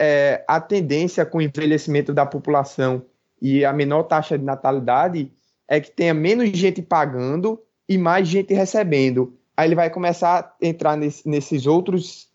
[0.00, 3.04] É, a tendência com o envelhecimento da população
[3.40, 5.30] e a menor taxa de natalidade
[5.68, 9.36] é que tenha menos gente pagando e mais gente recebendo.
[9.54, 12.28] Aí ele vai começar a entrar nesse, nesses, outros,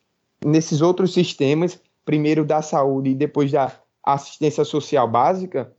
[0.45, 3.71] nesses outros sistemas, primeiro da saúde e depois da
[4.03, 5.73] assistência social básica,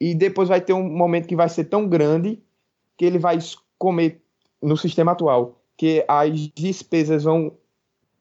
[0.00, 2.42] e depois vai ter um momento que vai ser tão grande
[2.96, 3.38] que ele vai
[3.78, 4.20] comer
[4.60, 7.56] no sistema atual, que as despesas vão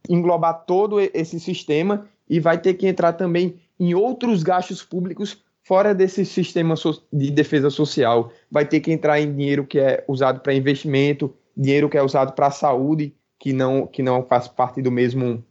[0.09, 5.93] englobar todo esse sistema e vai ter que entrar também em outros gastos públicos fora
[5.93, 6.75] desse sistema
[7.11, 8.31] de defesa social.
[8.49, 12.33] Vai ter que entrar em dinheiro que é usado para investimento, dinheiro que é usado
[12.33, 15.43] para saúde, que não, que não faz parte do mesmo,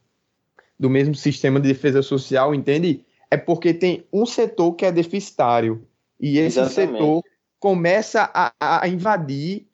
[0.79, 3.05] do mesmo sistema de defesa social, entende?
[3.31, 5.87] É porque tem um setor que é deficitário
[6.19, 6.93] e esse Exatamente.
[6.93, 7.23] setor
[7.59, 9.67] começa a, a invadir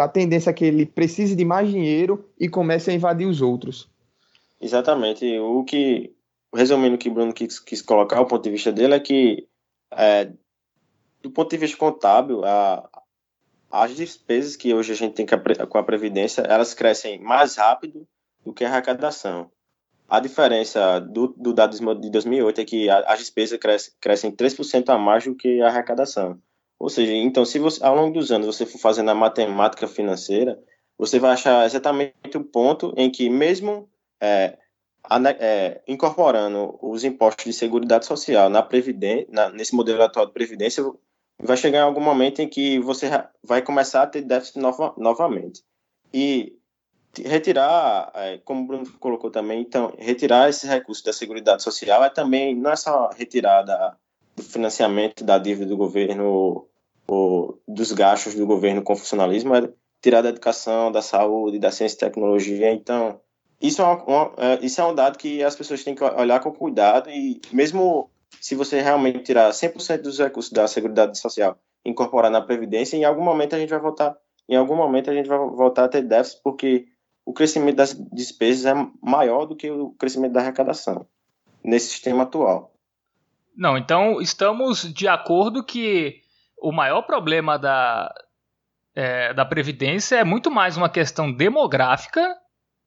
[0.00, 3.90] a tendência é que ele precise de mais dinheiro e comece a invadir os outros.
[4.60, 5.38] Exatamente.
[5.38, 6.14] O que,
[6.54, 9.48] resumindo o que Bruno quis, quis colocar, o ponto de vista dele é que,
[9.92, 10.32] é,
[11.22, 12.88] do ponto de vista contábil, a,
[13.70, 18.06] as despesas que hoje a gente tem com a Previdência, elas crescem mais rápido
[18.44, 19.50] do que a arrecadação.
[20.08, 24.98] A diferença do, do dado de 2008 é que as despesas crescem, crescem 3% a
[24.98, 26.38] mais do que a arrecadação.
[26.78, 30.58] Ou seja, então, se você, ao longo dos anos você for fazendo a matemática financeira,
[30.98, 33.88] você vai achar exatamente o ponto em que, mesmo
[34.20, 34.58] é,
[35.38, 40.84] é, incorporando os impostos de seguridade social na previdência, nesse modelo atual de previdência,
[41.40, 43.08] vai chegar em algum momento em que você
[43.42, 45.62] vai começar a ter déficit nova, novamente.
[46.12, 46.56] E
[47.16, 52.10] retirar, é, como o Bruno colocou também, então, retirar esses recursos da Seguridade Social é
[52.10, 53.96] também, não é só retirada
[54.36, 56.66] do financiamento da dívida do governo
[57.06, 59.68] ou dos gastos do governo com funcionalismo, é
[60.00, 62.72] tirar da educação, da saúde, da ciência e tecnologia.
[62.72, 63.20] Então,
[63.66, 66.40] isso é, uma, uma, é, isso é um dado que as pessoas têm que olhar
[66.40, 72.30] com cuidado e mesmo se você realmente tirar 100% dos recursos da Seguridade Social incorporar
[72.30, 74.16] na Previdência, em algum momento a gente vai voltar,
[74.48, 76.86] em algum momento a gente vai voltar a ter déficit, porque
[77.24, 81.06] o crescimento das despesas é maior do que o crescimento da arrecadação
[81.62, 82.74] nesse sistema atual.
[83.56, 86.20] Não, então estamos de acordo que
[86.58, 88.12] o maior problema da,
[88.94, 92.36] é, da Previdência é muito mais uma questão demográfica,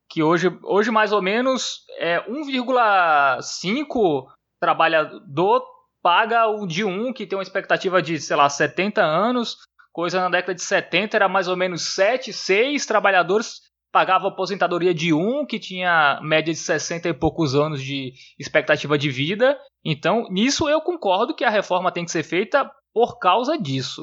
[0.10, 4.26] que hoje, hoje mais ou menos é 1,5
[4.60, 5.64] trabalhador
[6.02, 9.58] paga o de um que tem uma expectativa de, sei lá, 70 anos,
[9.92, 15.14] coisa na década de 70 era mais ou menos 7, 6 trabalhadores pagavam aposentadoria de
[15.14, 19.58] um que tinha média de 60 e poucos anos de expectativa de vida.
[19.84, 24.02] Então, nisso eu concordo que a reforma tem que ser feita por causa disso.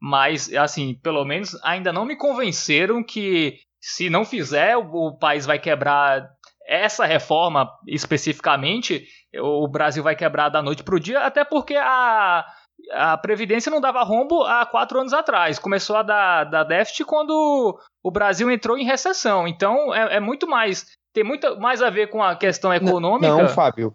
[0.00, 5.58] Mas, assim, pelo menos ainda não me convenceram que se não fizer, o país vai
[5.58, 6.28] quebrar
[6.66, 12.44] essa reforma especificamente, o Brasil vai quebrar da noite para o dia, até porque a,
[12.92, 15.58] a Previdência não dava rombo há quatro anos atrás.
[15.58, 19.48] Começou a dar, dar déficit quando o Brasil entrou em recessão.
[19.48, 20.86] Então é, é muito mais.
[21.12, 23.28] Tem muito mais a ver com a questão econômica.
[23.28, 23.94] Não, não Fábio.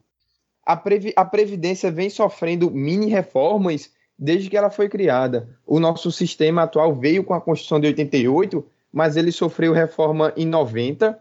[0.65, 5.47] A, Previ, a Previdência vem sofrendo mini reformas desde que ela foi criada.
[5.65, 10.45] O nosso sistema atual veio com a Constituição de 88, mas ele sofreu reforma em
[10.45, 11.19] 90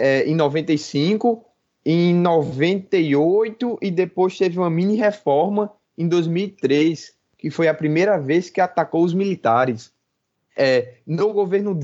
[0.00, 1.44] é, em 95,
[1.84, 8.50] em 98 e depois teve uma mini reforma em 2003, que foi a primeira vez
[8.50, 9.92] que atacou os militares.
[10.56, 11.78] É, no governo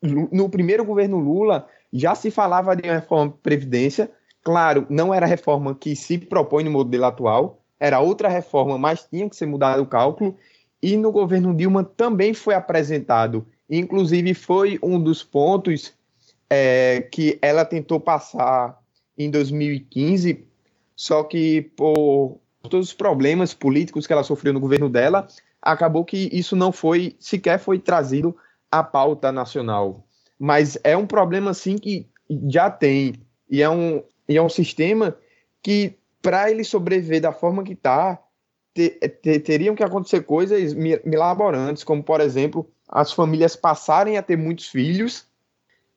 [0.00, 4.10] no primeiro governo Lula já se falava de uma reforma de previdência.
[4.42, 9.04] Claro, não era a reforma que se propõe no modelo atual, era outra reforma, mas
[9.04, 10.36] tinha que ser mudado o cálculo.
[10.80, 15.92] E no governo Dilma também foi apresentado, inclusive foi um dos pontos
[16.48, 18.78] é, que ela tentou passar
[19.16, 20.46] em 2015,
[20.96, 25.26] só que por todos os problemas políticos que ela sofreu no governo dela,
[25.60, 28.36] acabou que isso não foi sequer foi trazido
[28.70, 30.06] à pauta nacional.
[30.38, 32.08] Mas é um problema assim que
[32.48, 33.14] já tem
[33.50, 35.16] e é um e é um sistema
[35.62, 38.22] que para ele sobreviver da forma que está
[38.74, 44.36] te, te, teriam que acontecer coisas milaborantes, como por exemplo as famílias passarem a ter
[44.36, 45.26] muitos filhos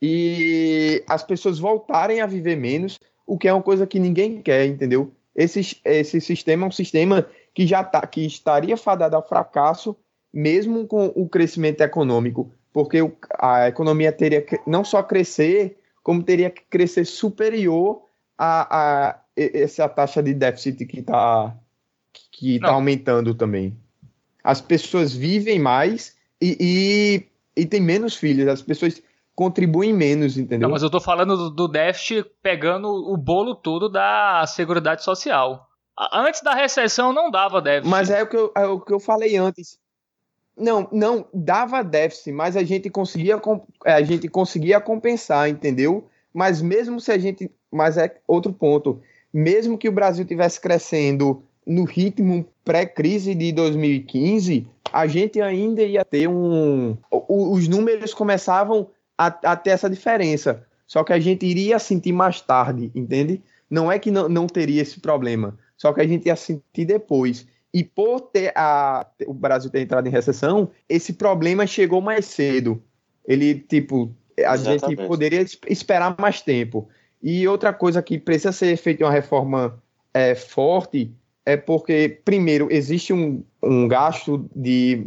[0.01, 4.65] e as pessoas voltarem a viver menos, o que é uma coisa que ninguém quer,
[4.65, 5.11] entendeu?
[5.35, 9.95] Esse, esse sistema é um sistema que já tá, que estaria fadado ao fracasso,
[10.33, 12.97] mesmo com o crescimento econômico, porque
[13.39, 18.03] a economia teria que não só crescer, como teria que crescer superior
[18.37, 21.55] a, a essa taxa de déficit que está
[22.31, 23.77] que tá aumentando também.
[24.43, 26.57] As pessoas vivem mais e,
[27.55, 28.47] e, e tem menos filhos.
[28.47, 29.01] As pessoas
[29.35, 30.67] contribuem menos, entendeu?
[30.67, 35.67] Não, mas eu tô falando do, do déficit pegando o bolo todo da Seguridade Social.
[36.11, 37.89] Antes da recessão não dava déficit.
[37.89, 39.79] Mas é o que eu, é o que eu falei antes.
[40.57, 43.39] Não, não dava déficit, mas a gente conseguia
[43.85, 46.07] é, a gente conseguia compensar, entendeu?
[46.33, 49.01] Mas mesmo se a gente, mas é outro ponto,
[49.33, 56.03] mesmo que o Brasil tivesse crescendo no ritmo pré-crise de 2015, a gente ainda ia
[56.03, 60.65] ter um os números começavam a, a ter essa diferença.
[60.85, 63.41] Só que a gente iria sentir mais tarde, entende?
[63.69, 67.47] Não é que não, não teria esse problema, só que a gente ia sentir depois.
[67.73, 72.83] E por ter a, o Brasil ter entrado em recessão, esse problema chegou mais cedo.
[73.25, 74.97] Ele, tipo, a Exatamente.
[74.97, 76.89] gente poderia esperar mais tempo.
[77.23, 79.81] E outra coisa que precisa ser feita uma reforma
[80.13, 81.13] é, forte
[81.45, 85.05] é porque, primeiro, existe um, um gasto de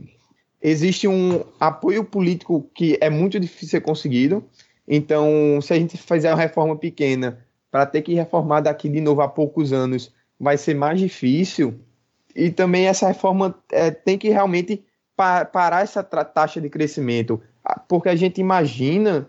[0.61, 4.43] existe um apoio político que é muito difícil ser conseguido.
[4.89, 7.45] Então, se a gente fizer uma reforma pequena,
[7.75, 11.75] para ter que reformar daqui de novo a poucos anos vai ser mais difícil.
[12.33, 14.85] E também essa reforma é, tem que realmente
[15.17, 17.43] pa parar essa taxa de crescimento,
[17.89, 19.29] porque a gente imagina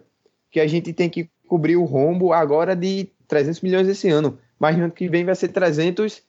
[0.51, 4.77] que a gente tem que cobrir o rombo agora de 300 milhões esse ano, mas
[4.77, 6.21] no ano que vem vai ser 300,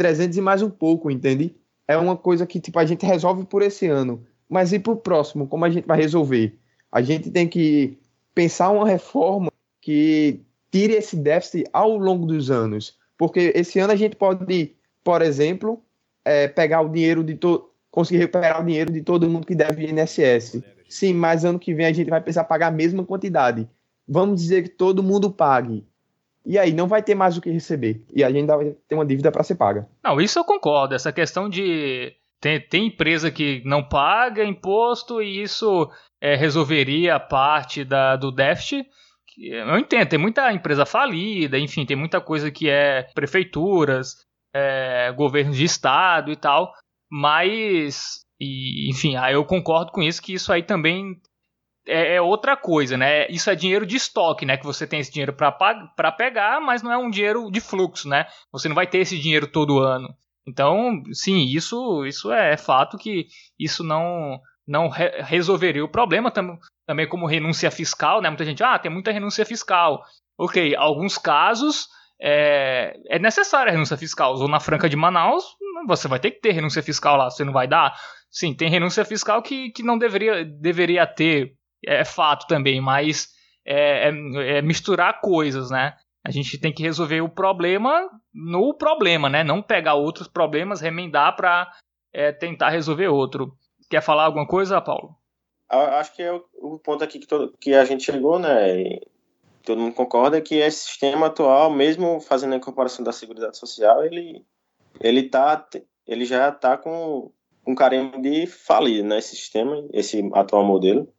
[0.00, 1.54] 300 e mais um pouco, entende?
[1.86, 4.96] É uma coisa que tipo a gente resolve por esse ano, mas e para o
[4.96, 6.58] próximo, como a gente vai resolver?
[6.90, 7.98] A gente tem que
[8.34, 13.96] pensar uma reforma que tire esse déficit ao longo dos anos, porque esse ano a
[13.96, 15.82] gente pode, por exemplo,
[16.24, 19.84] é, pegar o dinheiro de todo conseguir recuperar o dinheiro de todo mundo que deve
[19.84, 20.62] INSS.
[20.88, 23.68] Sim, mas ano que vem a gente vai precisar pagar a mesma quantidade.
[24.08, 25.84] Vamos dizer que todo mundo pague.
[26.50, 28.04] E aí não vai ter mais o que receber.
[28.12, 29.88] E a gente vai ter uma dívida para ser paga.
[30.02, 30.96] Não, isso eu concordo.
[30.96, 35.88] Essa questão de tem, tem empresa que não paga imposto e isso
[36.20, 38.84] é, resolveria parte da, do déficit.
[39.38, 44.16] Eu entendo, tem muita empresa falida, enfim, tem muita coisa que é prefeituras,
[44.52, 46.72] é, governos de estado e tal,
[47.08, 51.14] mas, e, enfim, aí eu concordo com isso, que isso aí também
[51.90, 53.26] é, é, outra coisa, né?
[53.28, 54.56] Isso é dinheiro de estoque, né?
[54.56, 58.26] Que você tem esse dinheiro para pegar, mas não é um dinheiro de fluxo, né?
[58.52, 60.08] Você não vai ter esse dinheiro todo ano.
[60.46, 63.26] Então, sim, isso, isso é fato que
[63.58, 68.28] isso não não re resolveria o problema tam também como renúncia fiscal, né?
[68.28, 70.02] Muita gente, ah, tem muita renúncia fiscal.
[70.38, 71.88] Ok, alguns casos
[72.20, 74.36] é, é necessária a renúncia fiscal.
[74.36, 75.44] Zona Franca de Manaus,
[75.86, 77.94] você vai ter que ter renúncia fiscal lá, você não vai dar.
[78.30, 81.52] Sim, tem renúncia fiscal que, que não deveria, deveria ter,
[81.84, 83.28] é fato também, mas
[83.64, 85.96] é, é, é misturar coisas, né?
[86.24, 89.42] A gente tem que resolver o problema no problema, né?
[89.42, 91.70] Não pegar outros problemas, remendar para
[92.12, 93.56] é, tentar resolver outro.
[93.88, 95.16] Quer falar alguma coisa, Paulo?
[95.68, 98.98] Acho que é o, ponto aqui que, todo, que a gente chegou, né?
[99.64, 104.44] todo mundo concorda que esse sistema atual, mesmo fazendo a comparação da Seguridade Social, ele,
[105.00, 105.66] ele, tá,
[106.06, 107.30] ele já está com
[107.66, 111.12] um carinho de falir, né, esse sistema, esse atual modelo.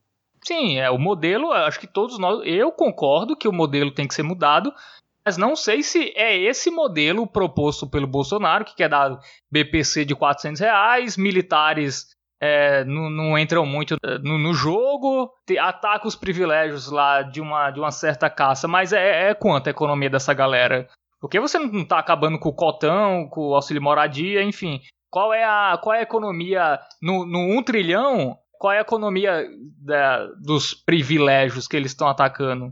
[0.43, 4.13] Sim, é o modelo, acho que todos nós, eu concordo que o modelo tem que
[4.13, 4.73] ser mudado,
[5.23, 9.19] mas não sei se é esse modelo proposto pelo Bolsonaro, que quer dar
[9.51, 12.07] BPC de 400 reais, militares
[12.41, 17.69] é, não, não, entram muito é, no, no jogo, ataca os privilégios lá de uma,
[17.69, 20.89] de uma certa caça, mas é, é quanto a economia dessa galera?
[21.19, 24.81] Porque você não está acabando com o cotão, com o auxílio moradia, enfim.
[25.11, 28.39] Qual é a, qual é a economia no, no 1 trilhão?
[28.61, 29.43] Qual é a economia
[29.79, 32.71] da, dos privilégios que eles estão atacando?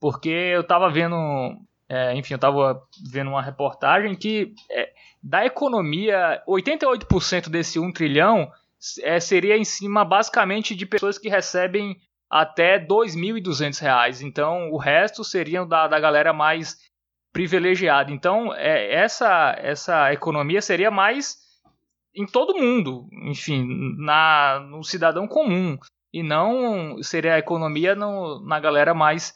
[0.00, 1.14] Porque eu estava vendo,
[1.86, 4.88] é, enfim, eu estava vendo uma reportagem que é,
[5.22, 8.50] da economia, 88% desse 1 trilhão
[9.02, 11.98] é, seria em cima basicamente de pessoas que recebem
[12.30, 14.22] até R$ 2.200.
[14.22, 16.78] Então, o resto seriam da, da galera mais
[17.30, 18.10] privilegiada.
[18.10, 21.45] Então, é, essa, essa economia seria mais
[22.16, 25.78] em todo mundo, enfim, na, no cidadão comum.
[26.12, 29.34] E não seria a economia no, na galera mais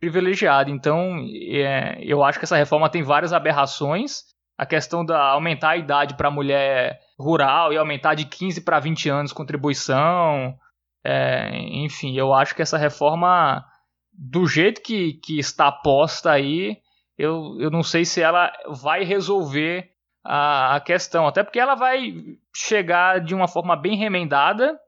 [0.00, 0.70] privilegiada.
[0.70, 4.24] Então, é, eu acho que essa reforma tem várias aberrações.
[4.58, 8.80] A questão da aumentar a idade para a mulher rural e aumentar de 15 para
[8.80, 10.56] 20 anos contribuição.
[11.04, 11.50] É,
[11.84, 13.64] enfim, eu acho que essa reforma,
[14.12, 16.78] do jeito que, que está posta aí,
[17.18, 19.91] eu, eu não sei se ela vai resolver
[20.24, 21.26] a, a questão.
[21.26, 22.14] Até porque ela vai
[22.54, 24.78] chegar de uma forma bem remendada.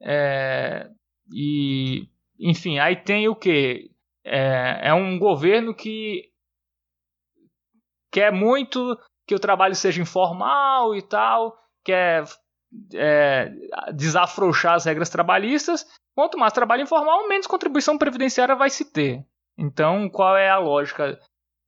[0.00, 0.88] É,
[1.32, 2.08] e,
[2.38, 3.90] enfim, aí tem o que?
[4.24, 6.30] É, é um governo que
[8.10, 12.24] quer muito que o trabalho seja informal e tal, quer
[12.94, 13.52] é,
[13.94, 15.86] desafrouxar as regras trabalhistas.
[16.14, 19.24] Quanto mais trabalho informal, menos contribuição previdenciária vai se ter.
[19.56, 21.18] Então, qual é a lógica?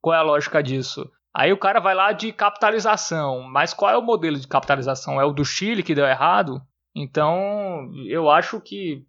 [0.01, 1.11] Qual é a lógica disso?
[1.33, 5.21] Aí o cara vai lá de capitalização, mas qual é o modelo de capitalização?
[5.21, 6.61] É o do Chile que deu errado?
[6.95, 9.05] Então, eu acho que,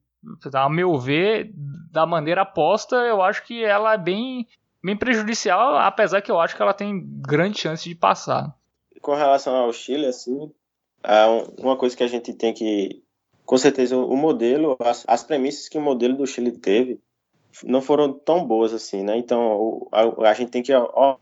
[0.53, 1.51] a meu ver,
[1.91, 4.47] da maneira aposta, eu acho que ela é bem
[4.83, 8.55] bem prejudicial, apesar que eu acho que ela tem grande chance de passar.
[8.99, 10.51] Com relação ao Chile, assim,
[11.03, 11.25] é
[11.59, 13.03] uma coisa que a gente tem que,
[13.45, 16.99] com certeza, o modelo, as, as premissas que o modelo do Chile teve,
[17.63, 19.17] não foram tão boas assim, né?
[19.17, 20.73] Então, a, a gente tem que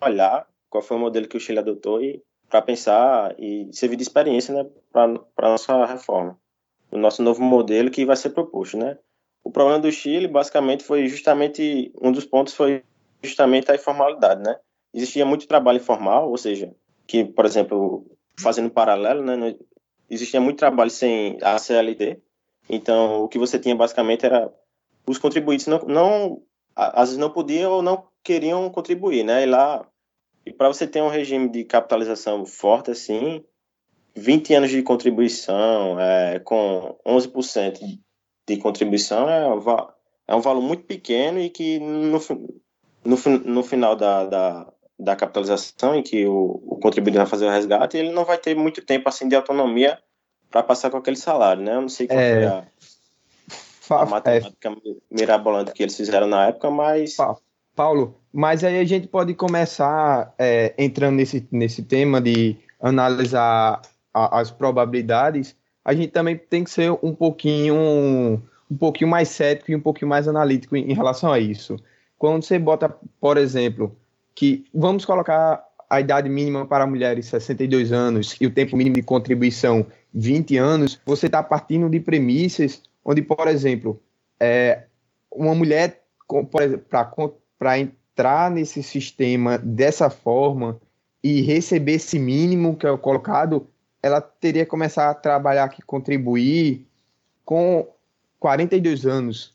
[0.01, 4.03] olhar qual foi o modelo que o Chile adotou e para pensar e servir de
[4.03, 5.05] experiência, né, para
[5.37, 6.37] a nossa reforma,
[6.91, 8.97] o nosso novo modelo que vai ser proposto, né?
[9.43, 12.83] O problema do Chile, basicamente, foi justamente um dos pontos foi
[13.21, 14.57] justamente a informalidade, né?
[14.93, 16.73] Existia muito trabalho informal, ou seja,
[17.05, 18.05] que, por exemplo,
[18.39, 19.55] fazendo um paralelo, né,
[20.09, 22.19] existia muito trabalho sem a CLT,
[22.69, 24.51] então o que você tinha basicamente era
[25.07, 26.41] os contribuintes não, não
[26.75, 29.43] às vezes não podiam ou não queriam contribuir, né?
[29.43, 29.85] E lá,
[30.49, 33.45] e para você ter um regime de capitalização forte assim,
[34.15, 37.79] 20 anos de contribuição, é, com 11%
[38.47, 39.43] de contribuição, é,
[40.27, 42.19] é um valor muito pequeno e que no,
[43.05, 47.51] no, no final da, da, da capitalização, em que o, o contribuidor vai fazer o
[47.51, 49.99] resgate, ele não vai ter muito tempo assim de autonomia
[50.49, 51.75] para passar com aquele salário, né?
[51.75, 52.67] Eu não sei qual é...
[53.81, 54.75] foi a, a matemática é...
[55.11, 57.15] mirabolante que eles fizeram na época, mas...
[57.75, 63.81] Paulo, mas aí a gente pode começar é, entrando nesse, nesse tema de analisar
[64.13, 69.71] a, as probabilidades, a gente também tem que ser um pouquinho um pouquinho mais cético
[69.71, 71.75] e um pouquinho mais analítico em, em relação a isso.
[72.17, 73.95] Quando você bota, por exemplo,
[74.35, 79.01] que vamos colocar a idade mínima para mulheres 62 anos e o tempo mínimo de
[79.01, 83.99] contribuição 20 anos, você está partindo de premissas onde, por exemplo,
[84.39, 84.83] é,
[85.31, 86.03] uma mulher
[86.89, 87.05] para
[87.79, 90.79] entrar nesse sistema dessa forma
[91.23, 93.67] e receber esse mínimo que é colocado,
[94.01, 96.87] ela teria que começar a trabalhar aqui, contribuir
[97.43, 97.87] com
[98.39, 99.53] 42 anos.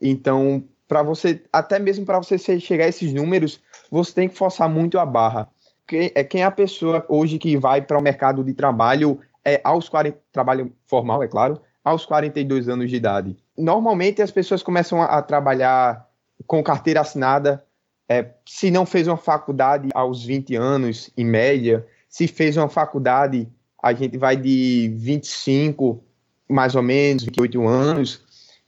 [0.00, 4.68] Então, para você, até mesmo para você chegar a esses números, você tem que forçar
[4.68, 5.48] muito a barra.
[5.86, 9.60] Quem é quem é a pessoa hoje que vai para o mercado de trabalho é
[9.62, 13.36] aos 40, trabalho formal, é claro, aos 42 anos de idade.
[13.56, 16.05] Normalmente as pessoas começam a, a trabalhar
[16.46, 17.64] com carteira assinada,
[18.08, 23.48] é, se não fez uma faculdade aos 20 anos, em média, se fez uma faculdade,
[23.82, 26.02] a gente vai de 25,
[26.48, 28.24] mais ou menos, 28 anos,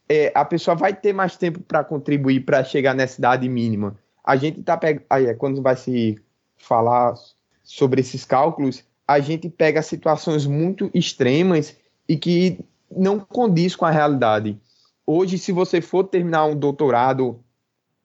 [0.08, 3.96] é, a pessoa vai ter mais tempo para contribuir para chegar nessa idade mínima.
[4.24, 5.04] A gente está pegando.
[5.10, 6.18] É, quando vai se
[6.56, 7.14] falar
[7.62, 11.76] sobre esses cálculos, a gente pega situações muito extremas
[12.08, 12.58] e que
[12.90, 14.58] não condiz com a realidade.
[15.06, 17.40] Hoje, se você for terminar um doutorado,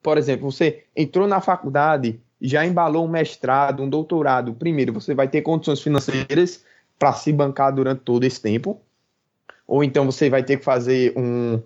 [0.04, 5.28] por exemplo, você entrou na faculdade, já embalou um mestrado, um doutorado, primeiro você vai
[5.28, 6.64] ter condições financeiras
[7.00, 8.82] para se bancar durante todo esse tempo,
[9.66, 11.62] ou então você vai ter que fazer um,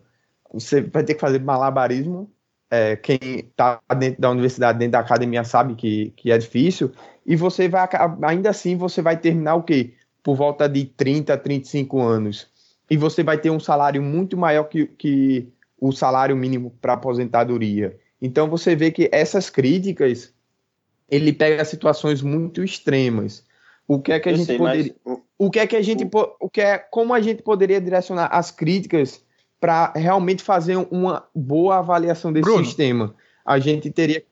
[0.54, 2.32] você vai ter que fazer malabarismo.
[2.70, 6.92] É, quem está dentro da universidade, dentro da academia, sabe que, que é difícil.
[7.26, 7.88] E você vai,
[8.24, 9.94] ainda assim, você vai terminar o quê?
[10.22, 12.50] Por volta de 30, 35 anos.
[12.90, 15.48] E você vai ter um salário muito maior que, que
[15.80, 17.98] o salário mínimo para aposentadoria.
[18.22, 20.34] Então você vê que essas críticas
[21.09, 23.45] ele pega situações muito extremas.
[23.88, 25.18] O que é que a Eu gente sei, poderia, mas...
[25.38, 26.07] o que é que a gente,
[26.39, 29.24] o que é como a gente poderia direcionar as críticas
[29.59, 33.15] para realmente fazer uma boa avaliação desse Bruno, sistema.
[33.45, 34.24] A gente teria.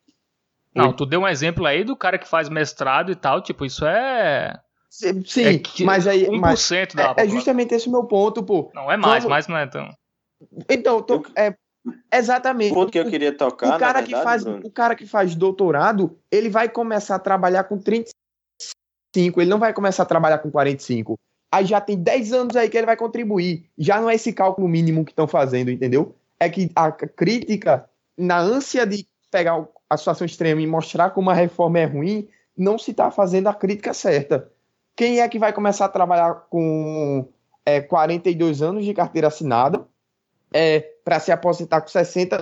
[0.74, 3.86] Não, tu deu um exemplo aí do cara que faz mestrado e tal, tipo, isso
[3.86, 4.60] é.
[4.90, 6.28] Sim, é mas aí.
[6.28, 8.72] 1% mas da é, é justamente esse o meu ponto, pô.
[8.74, 9.32] Não, é mais, Quando...
[9.32, 9.90] mas não é tão.
[10.70, 11.56] Então, tô, é,
[12.12, 12.72] exatamente.
[12.72, 13.76] O ponto que eu queria tocar.
[13.76, 14.62] O cara, verdade, que faz, Bruno.
[14.64, 19.74] o cara que faz doutorado, ele vai começar a trabalhar com 35, ele não vai
[19.74, 21.16] começar a trabalhar com 45
[21.56, 23.66] aí já tem 10 anos aí que ele vai contribuir.
[23.78, 26.14] Já não é esse cálculo mínimo que estão fazendo, entendeu?
[26.40, 31.34] É que a crítica, na ânsia de pegar a situação extrema e mostrar como a
[31.34, 32.28] reforma é ruim,
[32.58, 34.50] não se está fazendo a crítica certa.
[34.96, 37.28] Quem é que vai começar a trabalhar com
[37.66, 39.86] é, 42 anos de carteira assinada
[40.56, 42.40] é, para se aposentar com 60,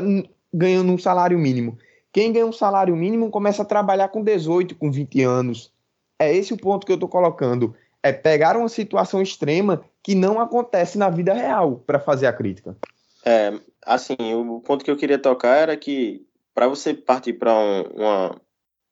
[0.53, 1.79] ganhando um salário mínimo?
[2.11, 5.73] Quem ganha um salário mínimo começa a trabalhar com 18, com 20 anos.
[6.19, 10.39] É esse o ponto que eu estou colocando é pegar uma situação extrema que não
[10.39, 12.77] acontece na vida real para fazer a crítica.
[13.25, 13.51] É,
[13.83, 18.29] assim, o ponto que eu queria tocar era que para você partir para um,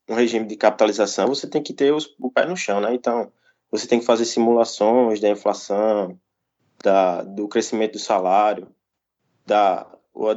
[0.10, 2.92] um regime de capitalização, você tem que ter os, o pé no chão, né?
[2.96, 3.32] Então,
[3.70, 6.18] você tem que fazer simulações da inflação,
[6.84, 8.68] da, do crescimento do salário,
[9.46, 9.88] da,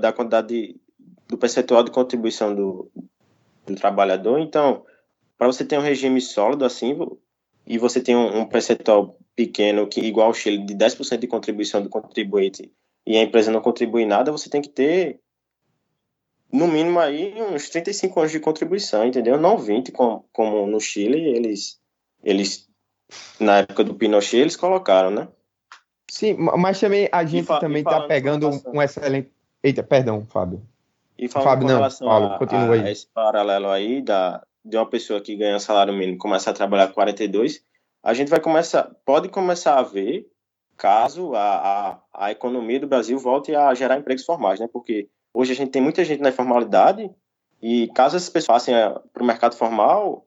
[0.01, 0.81] da quantidade de,
[1.29, 2.91] do percentual de contribuição do,
[3.67, 4.39] do trabalhador.
[4.39, 4.85] Então,
[5.37, 6.97] para você ter um regime sólido assim,
[7.67, 11.83] e você tem um, um percentual pequeno, que igual o Chile, de 10% de contribuição
[11.83, 12.71] do contribuinte,
[13.07, 15.21] e a empresa não contribui nada, você tem que ter,
[16.53, 19.39] no mínimo, aí uns 35 anos de contribuição, entendeu?
[19.39, 21.81] Não 20, como, como no Chile, eles,
[22.23, 22.69] eles,
[23.41, 25.29] na época do Pinochet, eles colocaram, né?
[26.15, 29.33] Sim, mas também a gente também está pegando um excelente...
[29.61, 30.63] Eita, perdão, Fábio.
[31.19, 34.77] E falando Fábio, com relação não, Paulo, continua a, a esse paralelo aí da, de
[34.77, 37.65] uma pessoa que ganha salário mínimo começar a trabalhar com 42,
[38.01, 40.25] a gente vai começar, pode começar a ver
[40.77, 41.41] caso a,
[42.13, 44.69] a, a economia do Brasil volte a gerar empregos formais, né?
[44.73, 47.11] Porque hoje a gente tem muita gente na informalidade
[47.61, 48.75] e caso essas pessoas passem
[49.13, 50.25] para o mercado formal,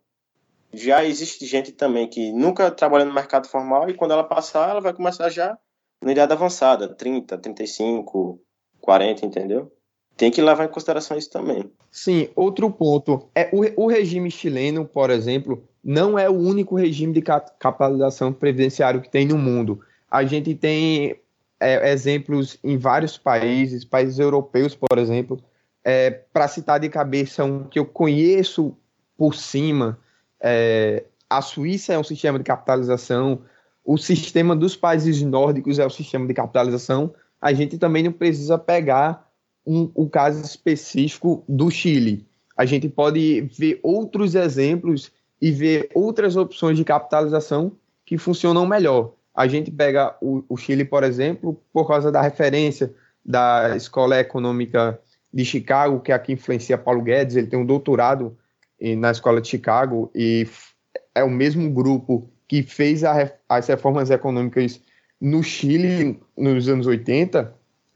[0.74, 4.82] já existe gente também que nunca trabalhou no mercado formal e quando ela passar, ela
[4.82, 5.58] vai começar já
[6.04, 8.40] na idade avançada, 30, 35,
[8.82, 9.72] 40, entendeu?
[10.18, 11.72] tem que levar em consideração isso também.
[11.92, 17.14] Sim, outro ponto é o, o regime chileno, por exemplo, não é o único regime
[17.14, 19.80] de capitalização previdenciário que tem no mundo.
[20.10, 21.16] A gente tem
[21.60, 25.40] é, exemplos em vários países, países europeus, por exemplo.
[25.84, 28.76] É, Para citar de cabeça um que eu conheço
[29.16, 30.00] por cima,
[30.42, 33.42] é, a Suíça é um sistema de capitalização,
[33.88, 37.14] o sistema dos países nórdicos é o sistema de capitalização.
[37.40, 39.32] A gente também não precisa pegar
[39.66, 42.28] um, um caso específico do Chile.
[42.58, 45.10] A gente pode ver outros exemplos
[45.42, 47.72] e ver outras opções de capitalização
[48.06, 49.14] que funcionam melhor.
[49.34, 52.94] A gente pega o, o Chile, por exemplo, por causa da referência
[53.26, 55.00] da Escola Econômica
[55.34, 58.38] de Chicago, que aqui influencia Paulo Guedes, ele tem um doutorado
[58.98, 60.46] na Escola de Chicago e
[61.16, 64.82] é o mesmo grupo que fez a, as reformas econômicas
[65.20, 67.54] no Chile nos anos 80,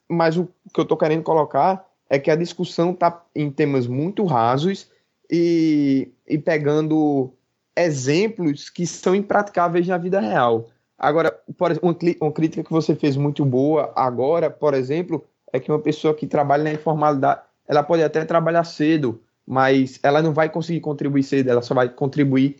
[0.10, 4.26] mas o que eu estou querendo colocar é que a discussão está em temas muito
[4.26, 4.90] rasos
[5.30, 7.34] e, e pegando
[7.76, 10.68] exemplos que são impraticáveis na vida real.
[10.98, 15.24] Agora, por, uma, uma crítica que você fez muito boa agora, por exemplo,
[15.54, 20.22] é que uma pessoa que trabalha na informalidade, ela pode até trabalhar cedo, mas ela
[20.22, 22.58] não vai conseguir contribuir cedo, ela só vai contribuir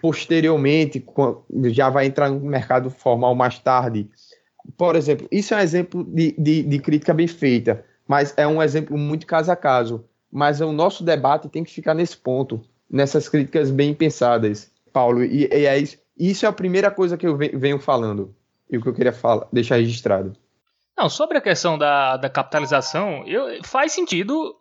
[0.00, 1.04] posteriormente,
[1.66, 4.08] já vai entrar no mercado formal mais tarde.
[4.76, 8.62] Por exemplo, isso é um exemplo de, de, de crítica bem feita, mas é um
[8.62, 10.04] exemplo muito caso a caso.
[10.32, 15.24] Mas o nosso debate tem que ficar nesse ponto nessas críticas bem pensadas, Paulo.
[15.24, 18.34] E, e é isso, isso é a primeira coisa que eu venho falando
[18.70, 20.36] e o que eu queria falar, deixar registrado.
[20.96, 24.54] Não, sobre a questão da, da capitalização, eu, faz sentido.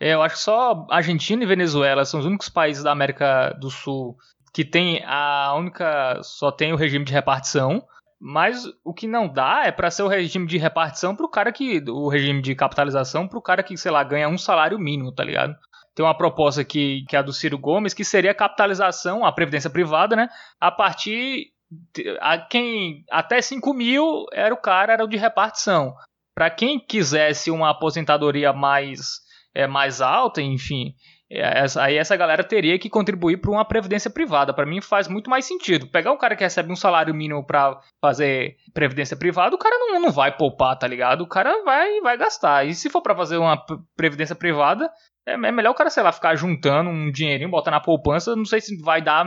[0.00, 3.70] É, eu acho que só Argentina e Venezuela são os únicos países da América do
[3.70, 4.16] Sul
[4.56, 6.18] que tem a única.
[6.22, 7.86] só tem o regime de repartição.
[8.18, 11.84] Mas o que não dá é para ser o regime de repartição pro cara que.
[11.90, 15.54] O regime de capitalização pro cara que, sei lá, ganha um salário mínimo, tá ligado?
[15.94, 19.32] tem uma proposta que, que é a do Ciro Gomes, que seria a capitalização, a
[19.32, 20.30] previdência privada, né?
[20.58, 21.52] A partir.
[22.20, 25.94] A quem até 5 mil era o cara, era o de repartição.
[26.34, 29.20] Para quem quisesse uma aposentadoria mais,
[29.54, 30.94] é, mais alta, enfim,
[31.28, 34.54] essa, aí essa galera teria que contribuir para uma previdência privada.
[34.54, 35.88] Para mim faz muito mais sentido.
[35.88, 40.00] Pegar o cara que recebe um salário mínimo para fazer previdência privada, o cara não,
[40.00, 41.22] não vai poupar, tá ligado?
[41.22, 42.64] O cara vai, vai gastar.
[42.66, 43.60] E se for para fazer uma
[43.96, 44.88] previdência privada,
[45.26, 48.36] é, é melhor o cara, sei lá, ficar juntando um dinheirinho, botar na poupança.
[48.36, 49.26] Não sei se vai dar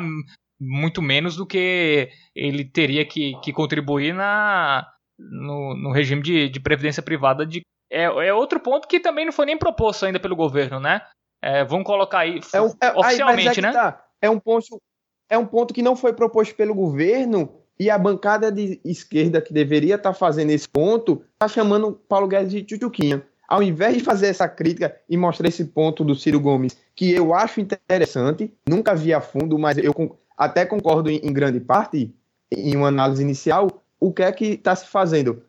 [0.59, 4.87] muito menos do que ele teria que, que contribuir na,
[5.17, 7.45] no, no regime de, de previdência privada.
[7.45, 11.01] De, é, é outro ponto que também não foi nem proposto ainda pelo governo, né?
[11.41, 13.71] É, vamos colocar aí é um, é, oficialmente, aí, é né?
[13.71, 14.05] Tá.
[14.21, 14.81] É um ponto
[15.29, 19.53] é um ponto que não foi proposto pelo governo e a bancada de esquerda que
[19.53, 24.03] deveria estar tá fazendo esse ponto está chamando Paulo Guedes de tchutchuquinha ao invés de
[24.03, 28.93] fazer essa crítica e mostrar esse ponto do Ciro Gomes, que eu acho interessante, nunca
[28.93, 32.13] vi a fundo, mas eu até concordo em, em grande parte,
[32.51, 35.41] em uma análise inicial, o que é que está se fazendo?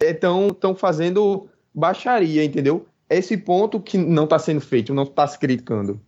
[0.00, 2.86] Estão é, fazendo baixaria, entendeu?
[3.08, 6.00] Esse ponto que não está sendo feito, não está se criticando.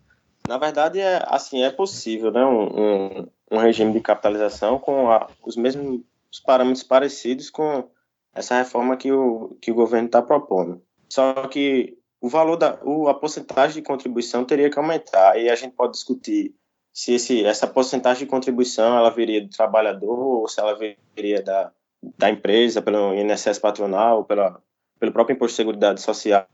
[0.48, 2.44] Na verdade, é assim, é possível, né?
[2.44, 6.03] Um, um, um regime de capitalização com a, os mesmos
[6.44, 7.88] parâmetros parecidos com
[8.34, 10.82] essa reforma que o, que o governo está propondo.
[11.09, 15.38] Só que o valor da o, a porcentagem de contribuição teria que aumentar.
[15.38, 16.55] E a gente pode discutir
[16.92, 21.72] se esse, essa porcentagem de contribuição ela viria do trabalhador ou se ela viria da,
[22.18, 24.61] da empresa, pelo INSS patronal, pela,
[24.98, 26.46] pelo próprio imposto de seguridade social,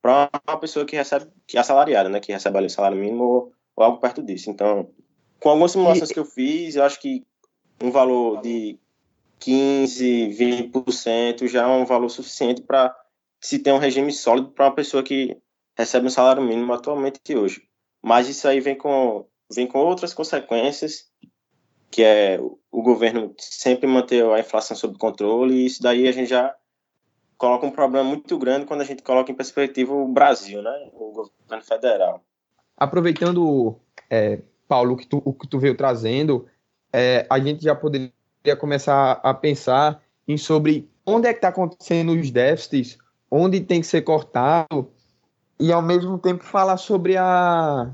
[0.00, 3.24] para uma pessoa que recebe, que é assalariada, né, que recebe ali o salário mínimo
[3.24, 4.50] ou, ou, algo perto disso.
[4.50, 4.90] Então,
[5.40, 6.14] com algumas simulações e...
[6.14, 7.26] que eu fiz, eu acho que
[7.82, 8.78] um valor de
[9.40, 12.94] 15, 20% já é um valor suficiente para
[13.40, 15.36] se tem um regime sólido para uma pessoa que
[15.76, 17.62] recebe um salário mínimo atualmente e hoje.
[18.02, 21.04] Mas isso aí vem com, vem com outras consequências,
[21.90, 22.38] que é
[22.70, 26.54] o governo sempre manter a inflação sob controle, e isso daí a gente já
[27.38, 30.90] coloca um problema muito grande quando a gente coloca em perspectiva o Brasil, né?
[30.92, 32.22] o governo federal.
[32.76, 33.78] Aproveitando,
[34.10, 36.46] é, Paulo, o que, tu, o que tu veio trazendo,
[36.92, 38.12] é, a gente já poderia
[38.58, 42.98] começar a pensar em sobre onde é que está acontecendo os déficits
[43.30, 44.90] onde tem que ser cortado
[45.60, 47.90] e ao mesmo tempo falar sobre a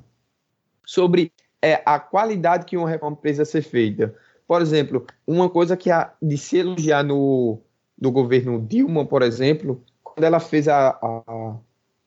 [0.86, 4.14] sobre é, a qualidade que uma reforma precisa ser feita.
[4.46, 7.58] Por exemplo, uma coisa que a, de se elogiar no
[7.96, 11.56] do governo Dilma, por exemplo, quando ela fez a, a,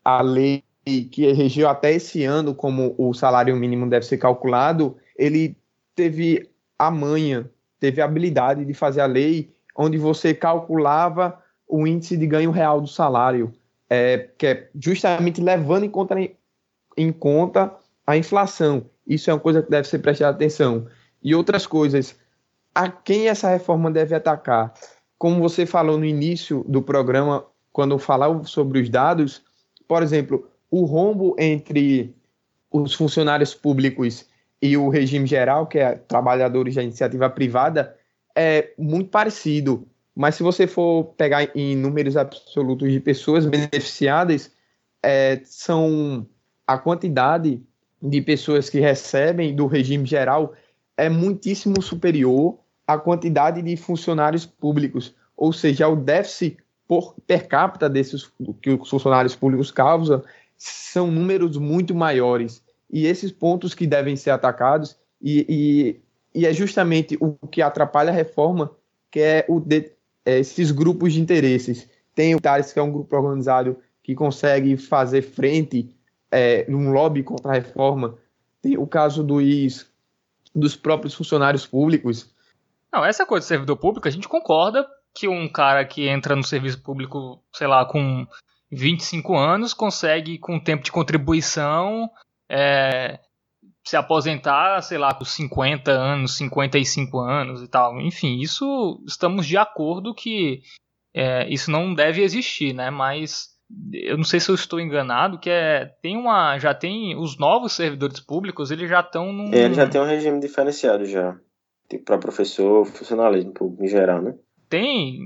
[0.03, 5.57] a lei que regiu até esse ano como o salário mínimo deve ser calculado, ele
[5.93, 12.15] teve a manha, teve a habilidade de fazer a lei onde você calculava o índice
[12.15, 13.53] de ganho real do salário.
[13.89, 16.15] é, que é justamente levando em conta,
[16.95, 17.73] em conta
[18.05, 18.85] a inflação.
[19.05, 20.87] Isso é uma coisa que deve ser prestada atenção.
[21.23, 22.15] E outras coisas,
[22.75, 24.73] a quem essa reforma deve atacar?
[25.17, 29.41] Como você falou no início do programa, quando falava sobre os dados,
[29.87, 32.15] por exemplo, o rombo entre
[32.71, 34.25] os funcionários públicos
[34.61, 37.95] e o regime geral, que é trabalhadores da iniciativa privada,
[38.35, 39.87] é muito parecido.
[40.15, 44.51] Mas se você for pegar em números absolutos de pessoas beneficiadas,
[45.01, 46.27] é, são
[46.65, 47.61] a quantidade
[48.01, 50.53] de pessoas que recebem do regime geral
[50.95, 52.57] é muitíssimo superior
[52.87, 56.57] à quantidade de funcionários públicos, ou seja, o déficit
[56.87, 58.31] por per capita desses
[58.61, 60.23] que os funcionários públicos causam
[60.57, 65.45] são números muito maiores e esses pontos que devem ser atacados e,
[66.33, 68.71] e, e é justamente o que atrapalha a reforma
[69.11, 69.91] que é o de,
[70.25, 71.89] é, esses grupos de interesses.
[72.13, 75.89] Tem o TARES, que é um grupo organizado que consegue fazer frente
[76.31, 78.17] é, num lobby contra a reforma.
[78.61, 79.85] Tem o caso dos,
[80.53, 82.29] dos próprios funcionários públicos.
[82.93, 86.43] Não, essa coisa de servidor público, a gente concorda que um cara que entra no
[86.43, 88.25] serviço público, sei lá, com
[88.71, 92.09] 25 anos, consegue, com tempo de contribuição,
[92.49, 93.19] é,
[93.85, 97.99] se aposentar, sei lá, com 50 anos, 55 anos e tal.
[97.99, 100.61] Enfim, isso estamos de acordo que
[101.15, 102.89] é, isso não deve existir, né?
[102.89, 103.49] Mas
[103.91, 107.73] eu não sei se eu estou enganado, que é tem uma já tem os novos
[107.73, 111.37] servidores públicos, eles já estão num é, Ele já tem um regime diferenciado já,
[112.05, 114.35] para professor, funcionalismo público em geral, né?
[114.69, 115.19] Tem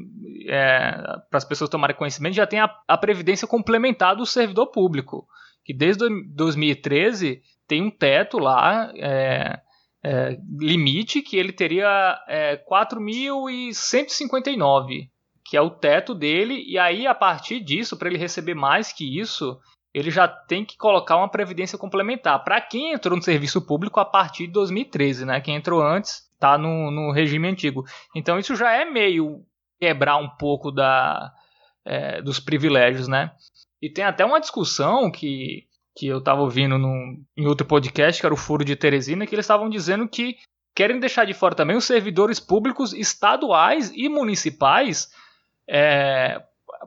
[0.47, 0.91] é,
[1.29, 5.25] para as pessoas tomarem conhecimento, já tem a, a previdência complementar do servidor público,
[5.63, 9.59] que desde 2013 tem um teto lá, é,
[10.03, 15.09] é, limite, que ele teria é, 4.159,
[15.45, 19.19] que é o teto dele, e aí a partir disso, para ele receber mais que
[19.19, 19.57] isso,
[19.93, 22.43] ele já tem que colocar uma previdência complementar.
[22.43, 25.41] Para quem entrou no serviço público a partir de 2013, né?
[25.41, 27.85] Quem entrou antes está no, no regime antigo.
[28.15, 29.45] Então isso já é meio
[29.79, 31.31] quebrar um pouco da,
[31.85, 33.31] é, dos privilégios, né?
[33.79, 38.25] E tem até uma discussão que que eu estava ouvindo num, em outro podcast, que
[38.25, 40.37] era o Furo de Teresina, que eles estavam dizendo que
[40.73, 45.11] querem deixar de fora também os servidores públicos estaduais e municipais,
[45.69, 46.41] é,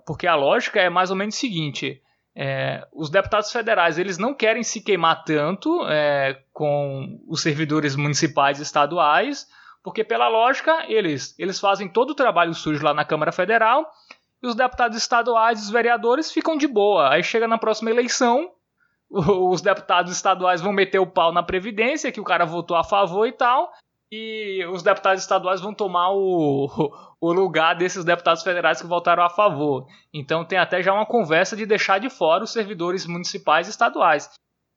[0.06, 2.00] porque a lógica é mais ou menos o seguinte:
[2.36, 8.58] é, os deputados federais eles não querem se queimar tanto é, com os servidores municipais
[8.58, 9.46] e estaduais,
[9.82, 13.88] porque pela lógica eles, eles fazem todo o trabalho sujo lá na Câmara Federal
[14.42, 17.12] e os deputados estaduais e os vereadores ficam de boa.
[17.12, 18.50] Aí chega na próxima eleição,
[19.08, 23.26] os deputados estaduais vão meter o pau na Previdência, que o cara votou a favor
[23.28, 23.72] e tal,
[24.10, 26.68] e os deputados estaduais vão tomar o,
[27.24, 29.86] o lugar desses deputados federais que votaram a favor.
[30.12, 34.28] Então tem até já uma conversa de deixar de fora os servidores municipais e estaduais.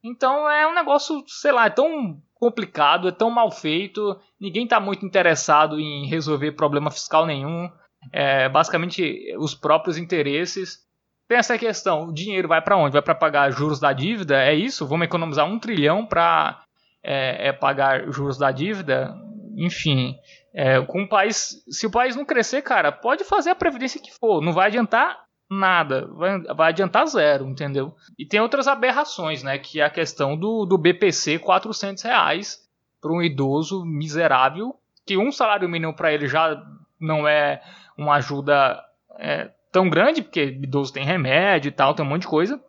[0.04, 4.80] Então é um negócio, sei lá, é tão complicado, é tão mal feito, ninguém está
[4.80, 7.70] muito interessado em resolver problema fiscal nenhum.
[8.14, 10.88] É, basicamente os próprios interesses
[11.28, 12.93] tem essa questão: o dinheiro vai para onde?
[12.93, 14.41] Vai para pagar juros da dívida?
[14.41, 14.88] É isso?
[14.88, 16.64] Vamos economizar um trilhão para
[17.04, 19.14] é, é, pagar juros da dívida?
[19.58, 20.16] Enfim,
[20.60, 24.12] é, com o país, se o país não crescer, cara, pode fazer a previdência que
[24.12, 27.95] for, não vai adiantar nada, vai, vai adiantar zero, entendeu?
[28.18, 29.60] E tem outras aberrações, né?
[29.60, 32.68] Que é a questão do, do BPC 400 reais
[32.99, 36.60] para um idoso miserável, que um salário mínimo para ele já
[36.99, 37.62] não é
[37.95, 38.84] uma ajuda
[39.20, 42.60] é, tão grande, porque idoso tem remédio e tal, tem um monte de coisa,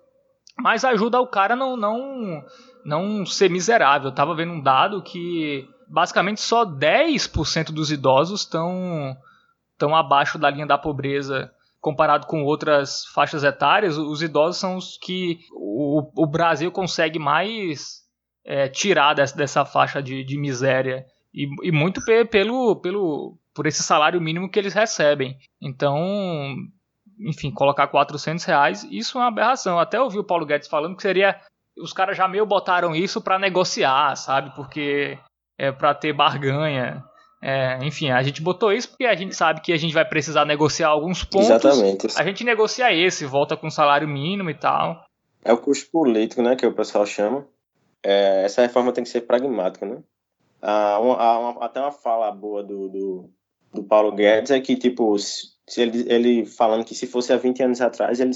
[0.59, 2.45] mas ajuda o cara não, não,
[2.85, 4.11] não ser miserável.
[4.11, 9.17] Eu tava vendo um dado que basicamente só 10% dos idosos estão
[9.73, 13.97] estão abaixo da linha da pobreza comparado com outras faixas etárias.
[13.97, 18.03] Os idosos são os que o, o Brasil consegue mais
[18.45, 21.07] é, tirar dessa, dessa faixa de, de miséria.
[21.33, 25.39] E, e muito pelo, pelo, por esse salário mínimo que eles recebem.
[25.61, 26.57] Então,
[27.21, 29.79] enfim, colocar 400 reais, isso é uma aberração.
[29.79, 31.41] Até ouvi o Paulo Guedes falando que seria.
[31.81, 34.53] Os caras já meio botaram isso para negociar, sabe?
[34.57, 35.17] Porque
[35.59, 37.05] é para ter barganha.
[37.43, 40.45] É, enfim, a gente botou isso porque a gente sabe que a gente vai precisar
[40.45, 41.51] negociar alguns pontos.
[41.51, 42.07] Exatamente.
[42.17, 45.05] A gente negocia esse, volta com salário mínimo e tal.
[45.45, 47.47] É o custo político, né, que o pessoal chama.
[48.03, 49.99] É, essa reforma tem que ser pragmática, né?
[50.61, 53.31] Ah, uma, uma, até uma fala boa do, do,
[53.73, 57.63] do Paulo Guedes é que, tipo, se ele, ele falando que se fosse há 20
[57.63, 58.33] anos atrás, ele,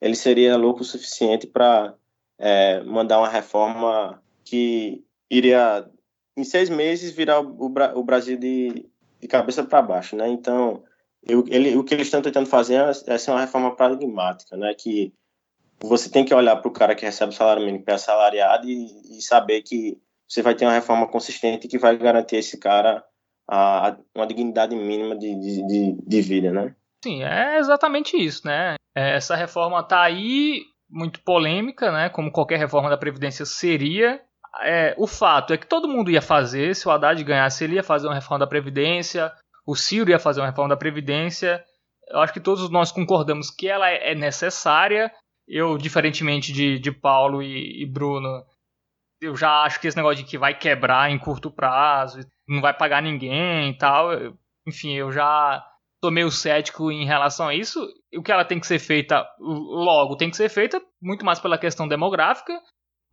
[0.00, 1.94] ele seria louco o suficiente para
[2.38, 5.88] é, mandar uma reforma que iria,
[6.36, 8.86] em seis meses, virar o, o Brasil de,
[9.20, 10.28] de cabeça para baixo, né?
[10.28, 10.82] Então,
[11.26, 14.74] eu, ele, o que eles estão tentando fazer é, é ser uma reforma paradigmática, né?
[14.74, 15.12] Que
[15.80, 18.68] você tem que olhar para o cara que recebe o salário mínimo, que é assalariado,
[18.68, 23.04] e, e saber que você vai ter uma reforma consistente que vai garantir esse cara
[23.48, 26.74] a, a uma dignidade mínima de, de, de, de, vida, né?
[27.04, 28.74] Sim, é exatamente isso, né?
[28.94, 32.08] É, essa reforma tá aí, muito polêmica, né?
[32.08, 34.20] Como qualquer reforma da Previdência seria.
[34.62, 37.82] É, o fato é que todo mundo ia fazer, se o Haddad ganhasse, ele ia
[37.82, 39.32] fazer uma reforma da Previdência,
[39.66, 41.62] o Ciro ia fazer uma reforma da Previdência.
[42.08, 45.12] Eu acho que todos nós concordamos que ela é necessária.
[45.46, 48.44] Eu, diferentemente de, de Paulo e, e Bruno,
[49.20, 52.72] eu já acho que esse negócio de que vai quebrar em curto prazo, não vai
[52.72, 54.10] pagar ninguém e tal,
[54.66, 55.64] enfim, eu já
[56.00, 57.84] tô meio cético em relação a isso.
[58.14, 61.58] O que ela tem que ser feita logo tem que ser feita, muito mais pela
[61.58, 62.60] questão demográfica,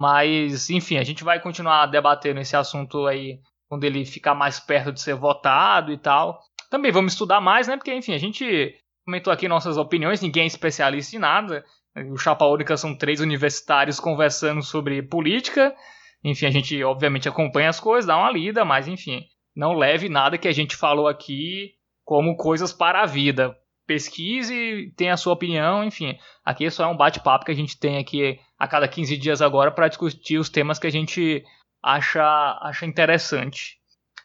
[0.03, 3.39] mas enfim, a gente vai continuar debatendo esse assunto aí
[3.69, 6.41] quando ele ficar mais perto de ser votado e tal.
[6.69, 7.77] Também vamos estudar mais, né?
[7.77, 8.75] Porque enfim, a gente
[9.05, 11.63] comentou aqui nossas opiniões, ninguém é especialista em nada.
[12.11, 15.73] O Chapa Única são três universitários conversando sobre política.
[16.21, 19.23] Enfim, a gente obviamente acompanha as coisas, dá uma lida, mas enfim,
[19.55, 23.55] não leve nada que a gente falou aqui como coisas para a vida.
[23.87, 26.17] Pesquise, tenha a sua opinião, enfim.
[26.43, 29.70] Aqui só é um bate-papo que a gente tem aqui a cada 15 dias agora
[29.72, 31.43] para discutir os temas que a gente
[31.84, 32.24] acha,
[32.61, 33.78] acha interessante.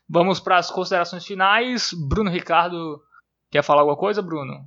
[0.08, 1.90] Vamos para as considerações finais.
[1.92, 3.02] Bruno Ricardo,
[3.50, 4.64] quer falar alguma coisa, Bruno?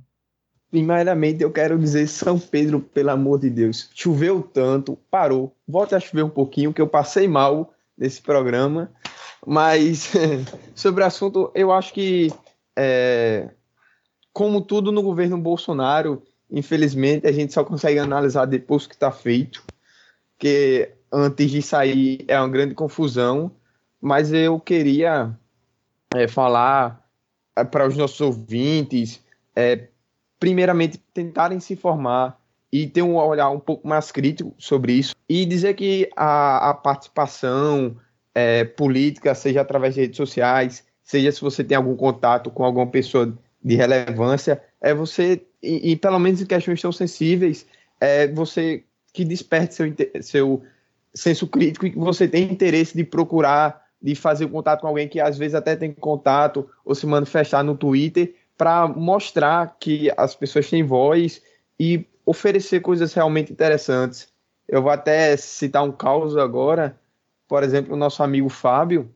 [0.70, 6.00] Primeiramente, eu quero dizer, São Pedro, pelo amor de Deus, choveu tanto, parou, volta a
[6.00, 8.92] chover um pouquinho, que eu passei mal nesse programa.
[9.46, 10.12] Mas
[10.76, 12.30] sobre o assunto, eu acho que,
[12.76, 13.48] é,
[14.34, 19.64] como tudo no governo Bolsonaro, infelizmente, a gente só consegue analisar depois que está feito,
[20.38, 23.50] que antes de sair é uma grande confusão.
[24.00, 25.36] Mas eu queria
[26.14, 27.08] é, falar
[27.56, 29.20] é, para os nossos ouvintes,
[29.56, 29.88] é,
[30.38, 32.38] primeiramente, tentarem se informar
[32.70, 36.74] e ter um olhar um pouco mais crítico sobre isso e dizer que a, a
[36.74, 37.96] participação
[38.34, 42.86] é, política, seja através de redes sociais, seja se você tem algum contato com alguma
[42.86, 43.32] pessoa
[43.62, 47.66] de relevância, é você, e, e pelo menos em questões tão sensíveis,
[48.00, 48.82] é você
[49.12, 50.62] que desperte seu, seu
[51.14, 55.20] senso crítico e que você tem interesse de procurar, de fazer contato com alguém que
[55.20, 60.68] às vezes até tem contato ou se manifestar no Twitter para mostrar que as pessoas
[60.68, 61.42] têm voz
[61.78, 64.28] e oferecer coisas realmente interessantes.
[64.68, 66.98] Eu vou até citar um caso agora,
[67.46, 69.10] por exemplo, o nosso amigo Fábio,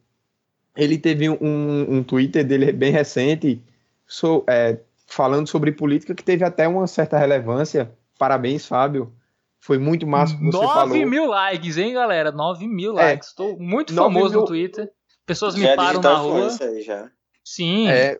[0.76, 3.62] ele teve um, um Twitter dele bem recente
[4.06, 7.92] so, é, falando sobre política que teve até uma certa relevância.
[8.18, 9.12] Parabéns, Fábio.
[9.60, 10.88] Foi muito massa que você 9 falou.
[10.88, 12.30] 9 mil likes, hein, galera?
[12.30, 13.28] 9 mil é, likes.
[13.28, 14.40] Estou muito famoso mil...
[14.40, 14.90] no Twitter.
[15.24, 16.56] Pessoas me param na rua.
[16.60, 17.10] Aí já.
[17.44, 17.88] Sim.
[17.88, 18.18] É,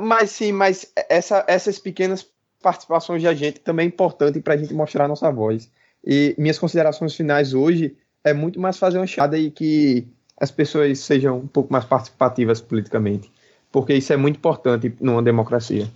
[0.00, 2.26] mas sim, mas essa, essas pequenas
[2.60, 5.70] participações de gente também é importante para a gente mostrar a nossa voz.
[6.04, 10.08] E minhas considerações finais hoje é muito mais fazer uma chamada e que
[10.40, 13.30] as pessoas sejam um pouco mais participativas politicamente,
[13.70, 15.88] porque isso é muito importante numa democracia.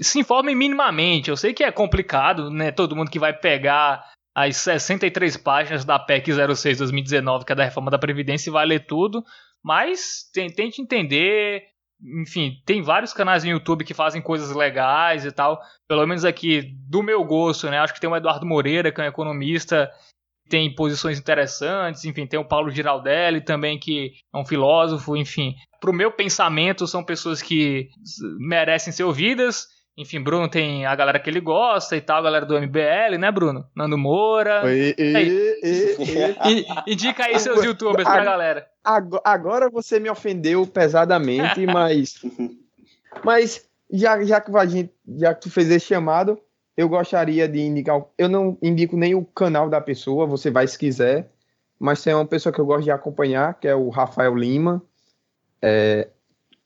[0.00, 1.30] Se informem minimamente.
[1.30, 2.70] Eu sei que é complicado, né?
[2.70, 7.64] Todo mundo que vai pegar as 63 páginas da PEC 06 2019, que é da
[7.64, 9.22] reforma da Previdência, e vai ler tudo,
[9.62, 11.64] mas tente entender,
[12.20, 15.60] enfim, tem vários canais no YouTube que fazem coisas legais e tal.
[15.86, 17.78] Pelo menos aqui, do meu gosto, né?
[17.78, 19.90] Acho que tem o Eduardo Moreira, que é um economista,
[20.48, 22.04] tem posições interessantes.
[22.04, 25.14] Enfim, tem o Paulo Giraldelli também, que é um filósofo.
[25.14, 27.90] Enfim, pro meu pensamento, são pessoas que
[28.38, 29.66] merecem ser ouvidas.
[29.96, 33.30] Enfim, Bruno tem a galera que ele gosta e tal, a galera do MBL, né,
[33.30, 33.66] Bruno?
[33.76, 34.62] Nando Moura.
[34.72, 38.66] E, e, e, indica aí seus youtubers pra galera.
[38.82, 42.14] Agora você me ofendeu pesadamente, mas.
[43.22, 46.40] Mas já, já, que a gente, já que tu fez esse chamado,
[46.74, 48.02] eu gostaria de indicar.
[48.16, 51.30] Eu não indico nem o canal da pessoa, você vai se quiser,
[51.78, 54.82] mas tem uma pessoa que eu gosto de acompanhar, que é o Rafael Lima.
[55.60, 56.08] É,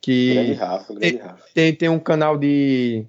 [0.01, 1.45] que grande Rafa, grande Rafa.
[1.53, 3.05] Tem, tem um canal de.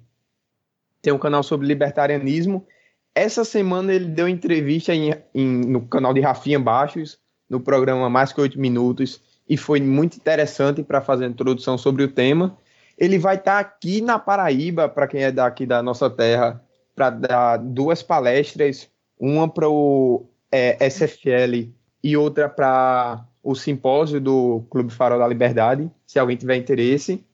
[1.00, 2.66] Tem um canal sobre libertarianismo.
[3.14, 7.18] Essa semana ele deu entrevista em, em, no canal de Rafinha Baixos,
[7.48, 12.02] no programa Mais que Oito Minutos, e foi muito interessante para fazer a introdução sobre
[12.02, 12.56] o tema.
[12.96, 16.62] Ele vai estar tá aqui na Paraíba, para quem é daqui da nossa terra,
[16.94, 21.70] para dar duas palestras, uma para o é, SFL
[22.02, 27.24] e outra para o simpósio do Clube Farol da Liberdade, se alguém tiver interesse.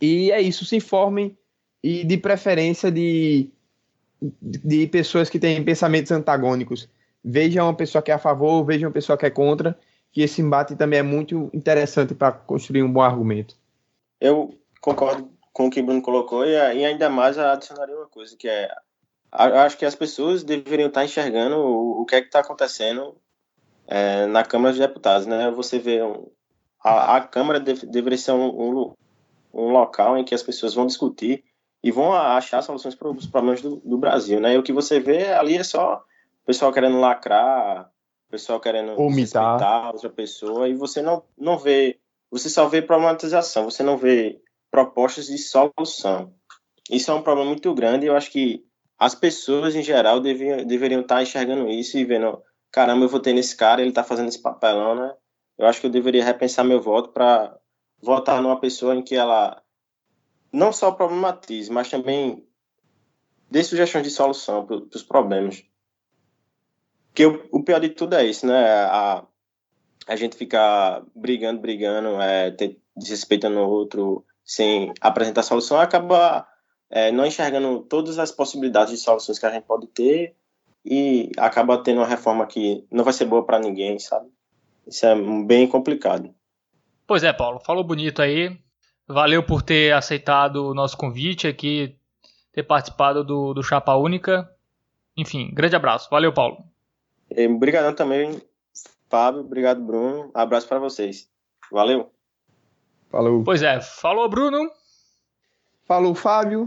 [0.00, 1.36] E é isso, se informem
[1.82, 3.50] e de preferência de,
[4.20, 6.88] de pessoas que têm pensamentos antagônicos.
[7.24, 9.78] Veja uma pessoa que é a favor, veja uma pessoa que é contra,
[10.12, 13.56] que esse embate também é muito interessante para construir um bom argumento.
[14.20, 18.48] Eu concordo com o que o Bruno colocou e, ainda mais adicionaria uma coisa, que
[18.48, 18.70] é
[19.32, 23.16] acho que as pessoas deveriam estar enxergando o que é que está acontecendo
[23.86, 25.50] é, na Câmara dos Deputados, né?
[25.50, 26.26] Você vê um,
[26.82, 28.94] a, a, Câmara deve, deveria ser um, um,
[29.54, 31.44] um, local em que as pessoas vão discutir
[31.82, 34.54] e vão achar soluções para os problemas do, do, Brasil, né?
[34.54, 35.96] E o que você vê ali é só
[36.42, 37.90] o pessoal querendo lacrar,
[38.28, 39.92] o pessoal querendo Omitar.
[39.92, 41.98] outra pessoa e você não, não vê,
[42.30, 46.32] você só vê problematização, você não vê propostas de solução.
[46.90, 48.64] Isso é um problema muito grande e eu acho que
[48.98, 53.56] as pessoas em geral deviam, deveriam estar enxergando isso e vendo, caramba, eu votei nesse
[53.56, 55.12] cara, ele está fazendo esse papelão, né?
[55.58, 57.56] Eu acho que eu deveria repensar meu voto para
[58.00, 59.61] votar numa pessoa em que ela
[60.52, 62.46] não só problematize, mas também
[63.50, 65.64] dê sugestões de solução para os problemas.
[67.08, 68.64] Porque o, o, pior de tudo é isso, né?
[68.84, 69.24] A,
[70.06, 76.46] a gente ficar brigando, brigando, é, ter, desrespeitando o outro, sem apresentar solução, acaba
[76.90, 80.34] é, não enxergando todas as possibilidades de soluções que a gente pode ter
[80.84, 84.28] e acaba tendo uma reforma que não vai ser boa para ninguém, sabe?
[84.86, 86.34] Isso é bem complicado.
[87.06, 88.58] Pois é, Paulo, falou bonito aí.
[89.06, 91.96] Valeu por ter aceitado o nosso convite aqui,
[92.52, 94.50] ter participado do, do Chapa Única.
[95.16, 96.08] Enfim, grande abraço.
[96.10, 96.64] Valeu, Paulo.
[97.30, 98.40] Obrigadão também,
[99.08, 99.40] Fábio.
[99.40, 100.30] Obrigado, Bruno.
[100.34, 101.28] Abraço para vocês.
[101.70, 102.10] Valeu.
[103.10, 103.42] Falou.
[103.44, 104.70] Pois é, falou, Bruno.
[105.84, 106.66] Falou, Fábio.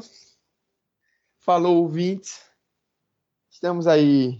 [1.40, 2.44] Falou, ouvintes.
[3.50, 4.40] Estamos aí.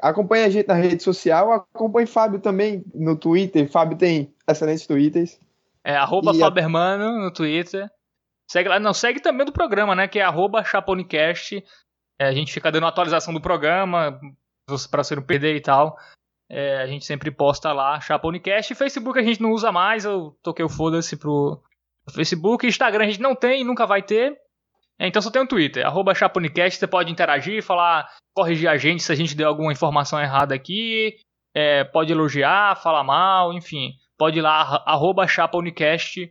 [0.00, 1.52] Acompanhe a gente na rede social.
[1.52, 3.70] Acompanhe Fábio também no Twitter.
[3.70, 5.38] Fábio tem excelentes twitters.
[5.88, 7.90] É arroba Fabermano no Twitter.
[8.50, 10.06] Segue lá, não, segue também do programa, né?
[10.06, 11.64] Que é arroba Chaponicast.
[12.20, 14.20] É, a gente fica dando atualização do programa
[14.90, 15.96] para você não perder e tal.
[16.50, 18.74] É, a gente sempre posta lá, Chaponicast.
[18.74, 21.62] Facebook a gente não usa mais, eu toquei o foda-se pro,
[22.10, 24.36] Facebook, Instagram a gente não tem e nunca vai ter.
[24.98, 29.02] É, então só tem o Twitter, arroba Chaponicast, você pode interagir, falar, corrigir a gente
[29.02, 31.16] se a gente deu alguma informação errada aqui,
[31.54, 33.92] é, pode elogiar, falar mal, enfim.
[34.18, 36.30] Pode ir lá, arroba Chaponicast,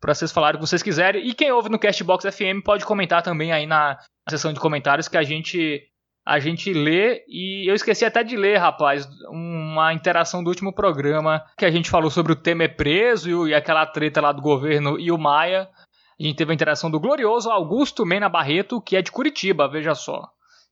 [0.00, 1.28] para vocês falarem o que vocês quiserem.
[1.28, 5.06] E quem ouve no Castbox FM pode comentar também aí na, na seção de comentários
[5.06, 5.86] que a gente
[6.24, 11.42] a gente lê e eu esqueci até de ler, rapaz, uma interação do último programa
[11.56, 15.10] que a gente falou sobre o Temer preso e, aquela treta lá do governo e
[15.10, 15.68] o Maia.
[16.18, 19.94] A gente teve a interação do glorioso Augusto Mena Barreto, que é de Curitiba, veja
[19.94, 20.28] só.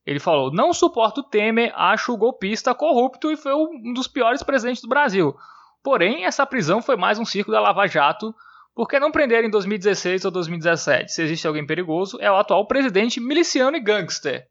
[0.06, 4.42] Ele falou: Não suporto o Temer, acho o golpista corrupto e foi um dos piores
[4.42, 5.34] presidentes do Brasil.
[5.82, 8.34] Porém, essa prisão foi mais um circo da Lava Jato.
[8.74, 11.12] Por que não prender em 2016 ou 2017?
[11.12, 14.46] Se existe alguém perigoso, é o atual presidente miliciano e gangster.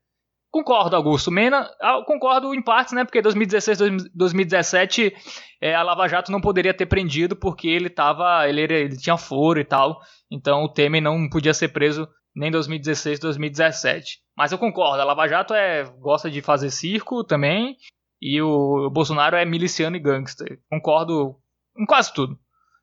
[0.49, 1.29] Concordo, Augusto.
[1.29, 3.03] Mena, ah, concordo em partes, né?
[3.03, 5.13] Porque 2016, 2017
[5.61, 8.47] é, a Lava Jato não poderia ter prendido porque ele tava.
[8.47, 9.99] Ele, ele tinha foro e tal.
[10.31, 14.19] Então o Temer não podia ser preso nem 2016, 2017.
[14.37, 17.75] Mas eu concordo, a Lava Jato é, gosta de fazer circo também.
[18.21, 20.59] E o Bolsonaro é miliciano e gangster.
[20.69, 21.35] Concordo
[21.77, 22.37] em quase tudo.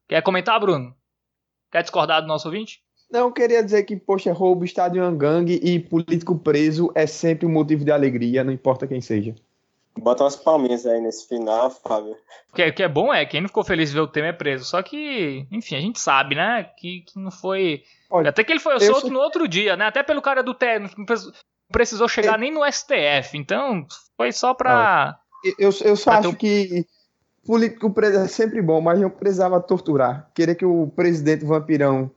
[0.08, 0.94] Quer comentar, Bruno?
[1.72, 2.82] Quer discordar do nosso ouvinte?
[3.10, 7.46] Não, queria dizer que, poxa, roubo, estádio é uma gangue e político preso é sempre
[7.46, 9.34] um motivo de alegria, não importa quem seja.
[9.96, 12.16] Bota umas palminhas aí nesse final, Fábio.
[12.52, 14.64] O que, que é bom é, quem não ficou feliz de ver o Temer preso.
[14.64, 16.64] Só que, enfim, a gente sabe, né?
[16.76, 17.84] Que, que não foi.
[18.10, 19.10] Olha, Até que ele foi solto sou...
[19.10, 19.86] no outro dia, né?
[19.86, 20.90] Até pelo cara do Temer.
[20.98, 21.06] Não
[21.70, 23.38] precisou chegar nem no STF.
[23.38, 25.18] Então, foi só pra.
[25.58, 26.86] Eu, eu só acho que
[27.44, 30.30] político preso é sempre bom, mas não precisava torturar.
[30.34, 32.10] Querer que o presidente vampirão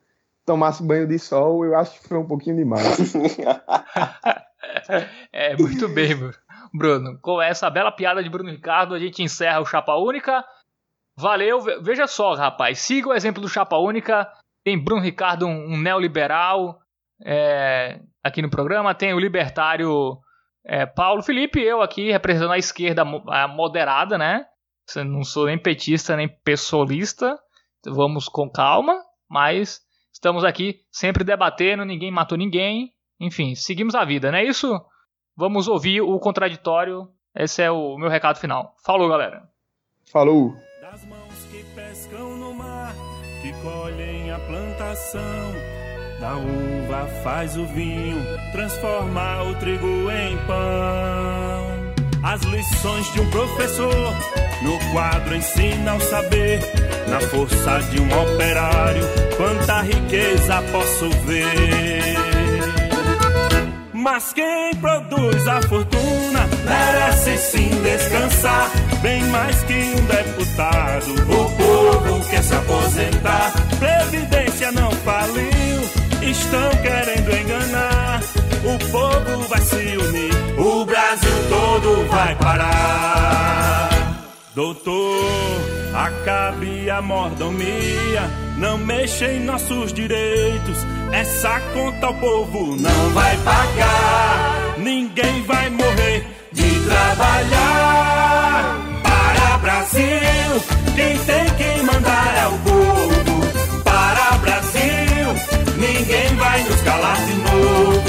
[0.45, 3.13] tomasse banho de sol, eu acho que foi um pouquinho demais.
[5.33, 6.15] é, muito bem,
[6.73, 7.19] Bruno.
[7.21, 10.45] Com essa bela piada de Bruno Ricardo, a gente encerra o Chapa Única.
[11.17, 12.79] Valeu, veja só, rapaz.
[12.79, 14.31] Siga o exemplo do Chapa Única.
[14.63, 16.79] Tem Bruno Ricardo, um, um neoliberal,
[17.25, 18.95] é, aqui no programa.
[18.95, 20.17] Tem o libertário
[20.67, 24.45] é, Paulo Felipe, eu aqui representando a esquerda moderada, né?
[25.05, 27.37] Não sou nem petista nem pessoalista.
[27.85, 29.81] Vamos com calma, mas
[30.17, 32.91] Estamos aqui sempre debatendo, ninguém matou ninguém.
[33.19, 34.83] Enfim, seguimos a vida, não é isso?
[35.35, 37.07] Vamos ouvir o contraditório.
[37.35, 38.73] Esse é o meu recado final.
[38.83, 39.47] Falou, galera.
[40.11, 40.55] Falou.
[40.81, 42.95] Das mãos que pescam no mar,
[43.43, 45.53] que colhem a plantação.
[46.19, 48.17] Da uva faz o vinho,
[48.51, 51.93] transforma o trigo em pão.
[52.23, 54.13] As lições de um professor
[54.63, 56.59] no quadro ensina o saber,
[57.07, 59.03] na força de um operário,
[59.37, 62.17] quanta riqueza posso ver.
[63.93, 68.71] Mas quem produz a fortuna merece sim descansar,
[69.03, 71.13] bem mais que um deputado.
[71.29, 78.21] O povo quer se aposentar, Previdência não faliu, estão querendo enganar.
[78.63, 83.89] O povo vai se unir, o Brasil todo vai parar.
[84.53, 85.61] Doutor,
[85.93, 90.79] acabe a mordomia, não mexa em nossos direitos.
[91.11, 98.81] Essa conta o povo não vai pagar, ninguém vai morrer de trabalhar.
[99.03, 100.61] Para Brasil,
[100.95, 103.26] quem tem que mandar é o povo.
[105.97, 108.01] Ninguém vai nos calar de novo.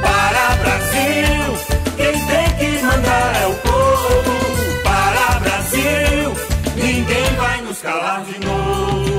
[0.00, 4.82] Para Brasil, quem tem que mandar é o povo.
[4.82, 6.32] Para Brasil,
[6.76, 9.15] ninguém vai nos calar de novo.